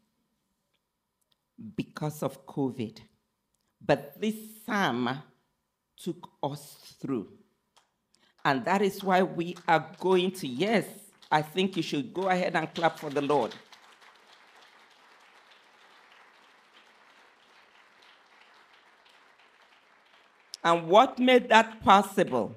because 1.77 2.23
of 2.23 2.47
COVID. 2.47 2.99
But 3.85 4.21
this 4.21 4.35
psalm 4.65 5.23
took 5.97 6.31
us 6.43 6.97
through. 7.01 7.29
And 8.45 8.65
that 8.65 8.81
is 8.81 9.03
why 9.03 9.23
we 9.23 9.57
are 9.67 9.91
going 9.99 10.31
to, 10.33 10.47
yes, 10.47 10.85
I 11.31 11.43
think 11.43 11.77
you 11.77 11.83
should 11.83 12.15
go 12.15 12.29
ahead 12.29 12.55
and 12.55 12.73
clap 12.75 12.99
for 12.99 13.11
the 13.11 13.23
Lord. 13.23 13.55
And 20.63 20.89
what 20.89 21.19
made 21.19 21.49
that 21.49 21.81
possible? 21.81 22.55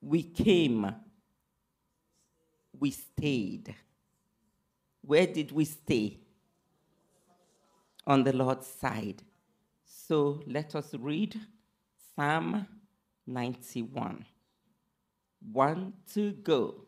We 0.00 0.22
came, 0.22 0.94
we 2.78 2.92
stayed. 2.92 3.74
Where 5.02 5.26
did 5.26 5.50
we 5.50 5.64
stay? 5.64 6.18
On 8.06 8.22
the 8.22 8.32
Lord's 8.32 8.66
side. 8.66 9.22
So 9.84 10.42
let 10.46 10.74
us 10.74 10.94
read 10.94 11.38
Psalm 12.14 12.66
91. 13.26 14.24
One 15.52 15.92
to 16.14 16.32
go. 16.32 16.87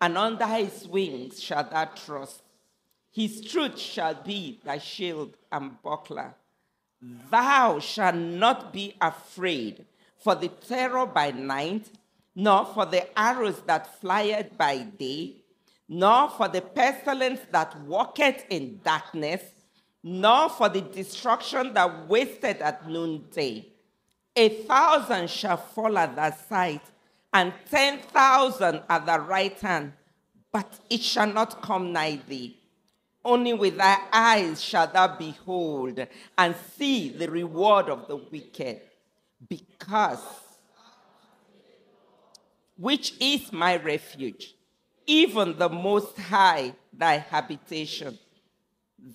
and 0.00 0.16
under 0.16 0.46
his 0.46 0.88
wings 0.88 1.42
shall 1.42 1.64
thou 1.64 1.84
trust. 1.84 2.42
His 3.12 3.40
truth 3.40 3.78
shall 3.78 4.14
be 4.14 4.60
thy 4.64 4.78
shield 4.78 5.36
and 5.50 5.82
buckler. 5.82 6.34
Thou 7.30 7.78
shalt 7.80 8.14
not 8.14 8.72
be 8.72 8.94
afraid 9.00 9.84
for 10.16 10.34
the 10.34 10.48
terror 10.48 11.06
by 11.06 11.30
night, 11.30 11.88
nor 12.34 12.64
for 12.66 12.86
the 12.86 13.18
arrows 13.18 13.60
that 13.62 14.00
flieth 14.00 14.56
by 14.56 14.78
day, 14.78 15.36
nor 15.88 16.28
for 16.30 16.48
the 16.48 16.60
pestilence 16.60 17.40
that 17.50 17.78
walketh 17.80 18.44
in 18.50 18.80
darkness, 18.84 19.42
nor 20.02 20.48
for 20.48 20.68
the 20.68 20.82
destruction 20.82 21.74
that 21.74 22.06
wasteth 22.08 22.60
at 22.60 22.88
noonday. 22.88 23.66
A 24.36 24.48
thousand 24.48 25.28
shall 25.28 25.56
fall 25.56 25.98
at 25.98 26.14
thy 26.14 26.30
side 26.30 26.80
and 27.32 27.52
10,000 27.70 28.82
at 28.88 29.06
the 29.06 29.20
right 29.20 29.58
hand, 29.60 29.92
but 30.52 30.80
it 30.88 31.02
shall 31.02 31.32
not 31.32 31.62
come 31.62 31.92
nigh 31.92 32.20
thee. 32.28 32.56
Only 33.24 33.52
with 33.52 33.76
thy 33.76 33.98
eyes 34.12 34.62
shalt 34.62 34.94
thou 34.94 35.16
behold 35.16 36.06
and 36.38 36.54
see 36.76 37.10
the 37.10 37.30
reward 37.30 37.88
of 37.88 38.08
the 38.08 38.16
wicked, 38.16 38.80
because 39.48 40.20
which 42.76 43.12
is 43.20 43.52
my 43.52 43.76
refuge, 43.76 44.54
even 45.06 45.58
the 45.58 45.68
Most 45.68 46.18
High 46.18 46.72
thy 46.92 47.18
habitation. 47.18 48.18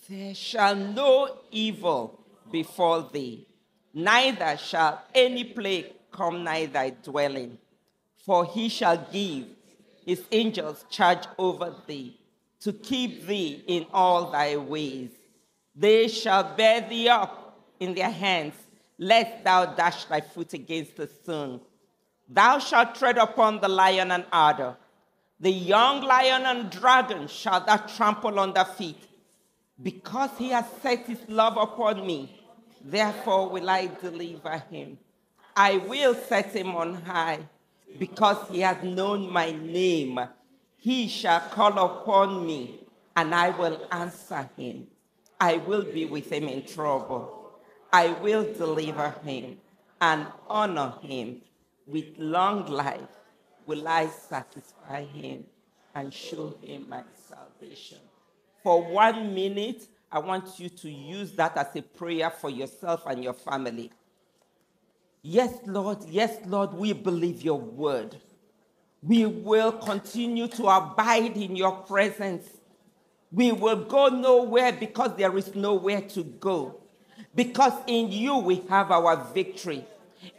There 0.07 0.36
shall 0.36 0.76
no 0.76 1.39
evil 1.49 2.24
befall 2.51 3.01
thee, 3.01 3.47
neither 3.91 4.55
shall 4.57 5.01
any 5.13 5.45
plague 5.45 5.93
come 6.11 6.43
nigh 6.43 6.68
thy 6.68 6.91
dwelling. 6.91 7.57
For 8.26 8.43
he 8.45 8.69
shall 8.69 8.97
give 9.11 9.45
his 10.05 10.23
angels 10.32 10.84
charge 10.89 11.26
over 11.38 11.76
thee, 11.86 12.19
to 12.61 12.73
keep 12.73 13.28
thee 13.28 13.63
in 13.67 13.86
all 13.93 14.32
thy 14.32 14.57
ways. 14.57 15.11
They 15.76 16.07
shall 16.07 16.55
bear 16.55 16.82
thee 16.82 17.07
up 17.07 17.59
in 17.80 17.93
their 17.93 18.09
hands, 18.09 18.55
lest 18.97 19.43
thou 19.43 19.65
dash 19.65 20.05
thy 20.05 20.21
foot 20.21 20.53
against 20.53 20.97
a 20.97 21.07
stone. 21.07 21.61
Thou 22.28 22.57
shalt 22.59 22.95
tread 22.95 23.17
upon 23.17 23.59
the 23.59 23.67
lion 23.67 24.11
and 24.11 24.26
adder. 24.32 24.76
The 25.39 25.51
young 25.51 26.01
lion 26.01 26.45
and 26.45 26.71
dragon 26.71 27.28
shalt 27.28 27.67
thou 27.67 27.78
trample 27.78 28.39
under 28.39 28.63
feet. 28.63 29.03
Because 29.82 30.32
he 30.38 30.49
has 30.49 30.65
set 30.82 31.05
his 31.05 31.19
love 31.28 31.57
upon 31.57 32.07
me, 32.07 32.41
therefore 32.84 33.49
will 33.49 33.69
I 33.69 33.88
deliver 34.01 34.57
him. 34.71 34.97
I 35.55 35.78
will 35.78 36.15
set 36.15 36.55
him 36.55 36.76
on 36.76 36.95
high, 36.95 37.39
because 38.00 38.38
he 38.50 38.62
has 38.62 38.82
known 38.84 39.32
my 39.32 39.52
name. 39.52 40.20
He 40.78 41.08
shall 41.08 41.39
call 41.39 41.78
upon 41.78 42.46
me, 42.46 42.82
and 43.16 43.34
I 43.34 43.50
will 43.50 43.88
answer 43.91 44.50
him. 44.58 44.88
I 45.39 45.58
will 45.58 45.84
be 45.84 46.06
with 46.06 46.32
him 46.32 46.48
in 46.48 46.66
trouble. 46.66 47.52
I 47.91 48.10
will 48.22 48.54
deliver 48.54 49.16
him 49.24 49.58
and 50.02 50.28
honor 50.48 50.93
him. 51.02 51.41
With 51.88 52.18
long 52.18 52.66
life 52.68 53.00
will 53.66 53.88
I 53.88 54.08
satisfy 54.08 55.06
him 55.06 55.46
and 55.93 56.14
show 56.14 56.56
him 56.62 56.88
my 56.89 57.04
salvation. 57.30 58.00
For 58.64 58.84
one 58.84 59.34
minute, 59.34 59.88
I 60.12 60.20
want 60.20 60.60
you 60.60 60.70
to 60.70 60.89
use 60.89 61.32
that 61.34 61.58
as 61.58 61.76
a 61.76 61.82
prayer 61.82 62.30
for 62.30 62.50
yourself 62.50 63.04
and 63.06 63.24
your 63.24 63.34
family. 63.34 63.91
Yes, 65.28 65.57
Lord, 65.65 66.05
yes, 66.07 66.38
Lord, 66.45 66.76
we 66.76 66.93
believe 66.93 67.41
your 67.41 67.59
word. 67.59 68.15
We 69.01 69.26
will 69.26 69.71
continue 69.71 70.47
to 70.49 70.67
abide 70.67 71.36
in 71.36 71.55
your 71.55 71.71
presence. 71.71 72.47
We 73.32 73.51
will 73.51 73.86
go 73.86 74.09
nowhere 74.09 74.71
because 74.73 75.17
there 75.17 75.36
is 75.36 75.55
nowhere 75.55 76.01
to 76.01 76.23
go. 76.23 76.80
Because 77.34 77.73
in 77.88 78.11
you 78.11 78.38
we 78.38 78.57
have 78.69 78.91
our 78.91 79.17
victory. 79.34 79.84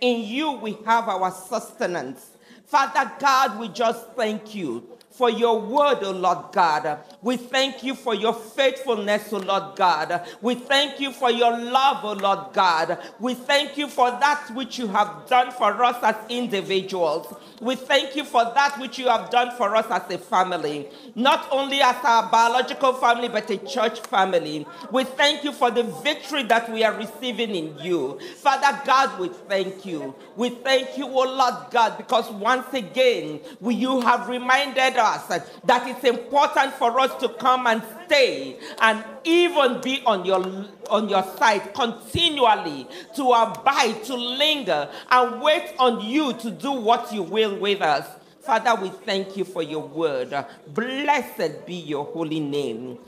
In 0.01 0.21
you 0.23 0.53
we 0.53 0.79
have 0.87 1.09
our 1.09 1.33
sustenance. 1.33 2.31
Father 2.65 3.11
God, 3.19 3.59
we 3.59 3.67
just 3.71 4.07
thank 4.13 4.55
you 4.55 4.87
for 5.11 5.29
your 5.29 5.61
word, 5.61 6.05
O 6.05 6.13
Lord 6.13 6.53
God. 6.53 7.01
We 7.27 7.37
thank 7.37 7.83
you 7.83 7.97
for 7.97 8.15
your 8.15 8.33
faithfulness, 8.33 9.33
O 9.33 9.39
Lord 9.39 9.75
God. 9.75 10.25
We 10.41 10.55
thank 10.55 11.01
you 11.01 11.11
for 11.11 11.29
your 11.29 11.59
love, 11.59 12.05
O 12.05 12.13
Lord 12.13 12.53
God. 12.53 12.99
We 13.19 13.35
thank 13.35 13.77
you 13.77 13.89
for 13.89 14.13
that 14.13 14.49
which 14.55 14.79
you 14.79 14.87
have 14.87 15.27
done 15.27 15.51
for 15.51 15.83
us 15.83 15.97
as 16.05 16.15
individuals. 16.29 17.35
We 17.61 17.75
thank 17.75 18.15
you 18.15 18.25
for 18.25 18.45
that 18.45 18.79
which 18.79 18.97
you 18.99 19.09
have 19.09 19.31
done 19.31 19.57
for 19.57 19.75
us 19.75 19.87
as 19.91 20.09
a 20.15 20.19
family, 20.19 20.89
not 21.17 21.49
only 21.51 21.81
as 21.81 21.97
our 22.05 22.31
biological 22.31 22.93
family, 22.93 23.29
but 23.29 23.51
a 23.51 23.57
church 23.57 23.99
family. 24.01 24.65
We 24.93 25.03
thank 25.03 25.43
you 25.43 25.53
for 25.53 25.73
the 25.73 25.83
victory 25.83 26.45
that 26.45 26.71
we 26.71 26.85
are 26.85 26.95
receiving 26.95 27.57
in 27.57 27.77
you. 27.79 28.21
Father 28.37 28.81
God, 28.85 29.19
we 29.19 29.31
thank 29.31 29.85
you. 29.85 30.15
We 30.37 30.51
thank 30.51 30.97
you, 30.97 31.07
O 31.07 31.25
Lord 31.25 31.73
God, 31.73 31.97
because 31.97 32.31
once 32.31 32.73
again, 32.73 33.41
you 33.61 34.01
have 34.03 34.29
reminded 34.29 34.97
us 34.97 35.27
that 35.27 35.89
it's 35.89 36.05
important 36.05 36.75
for 36.75 37.01
us 37.01 37.16
to 37.21 37.29
come 37.29 37.67
and 37.67 37.83
stay 38.05 38.59
and 38.81 39.05
even 39.25 39.81
be 39.81 40.03
on 40.07 40.25
your 40.25 40.67
on 40.89 41.09
your 41.09 41.23
side 41.37 41.75
continually 41.75 42.87
to 43.15 43.33
abide 43.33 44.03
to 44.05 44.15
linger 44.15 44.89
and 45.11 45.43
wait 45.43 45.75
on 45.79 46.01
you 46.01 46.33
to 46.35 46.51
do 46.51 46.73
what 46.73 47.13
you 47.13 47.23
will 47.23 47.59
with 47.59 47.83
us. 47.83 48.07
Father 48.41 48.81
we 48.81 48.89
thank 48.89 49.37
you 49.37 49.45
for 49.45 49.63
your 49.63 49.87
word. 49.87 50.33
Blessed 50.69 51.67
be 51.67 51.75
your 51.75 52.05
holy 52.05 52.41
name. 52.41 52.99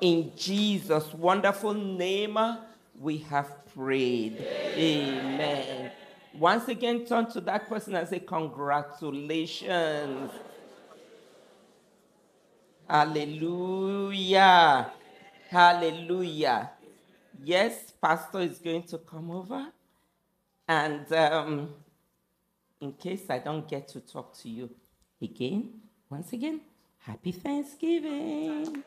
In 0.00 0.32
jesus 0.36 1.12
wonderful 1.14 1.74
name 1.74 2.38
we 3.00 3.18
have 3.18 3.50
prayed. 3.74 4.38
Amen. 4.76 5.90
Once 6.34 6.68
again 6.68 7.04
turn 7.04 7.28
to 7.32 7.40
that 7.40 7.68
person 7.68 7.96
and 7.96 8.08
say 8.08 8.20
congratulations 8.20 10.30
Hallelujah. 12.88 14.90
Hallelujah. 15.50 16.70
Yes, 17.44 17.92
Pastor 18.00 18.40
is 18.40 18.58
going 18.58 18.84
to 18.84 18.98
come 18.98 19.30
over. 19.30 19.66
And 20.66 21.12
um, 21.12 21.74
in 22.80 22.94
case 22.94 23.24
I 23.28 23.40
don't 23.40 23.68
get 23.68 23.88
to 23.88 24.00
talk 24.00 24.34
to 24.38 24.48
you 24.48 24.70
again, 25.20 25.68
once 26.08 26.32
again, 26.32 26.62
happy 27.00 27.32
Thanksgiving. 27.32 28.82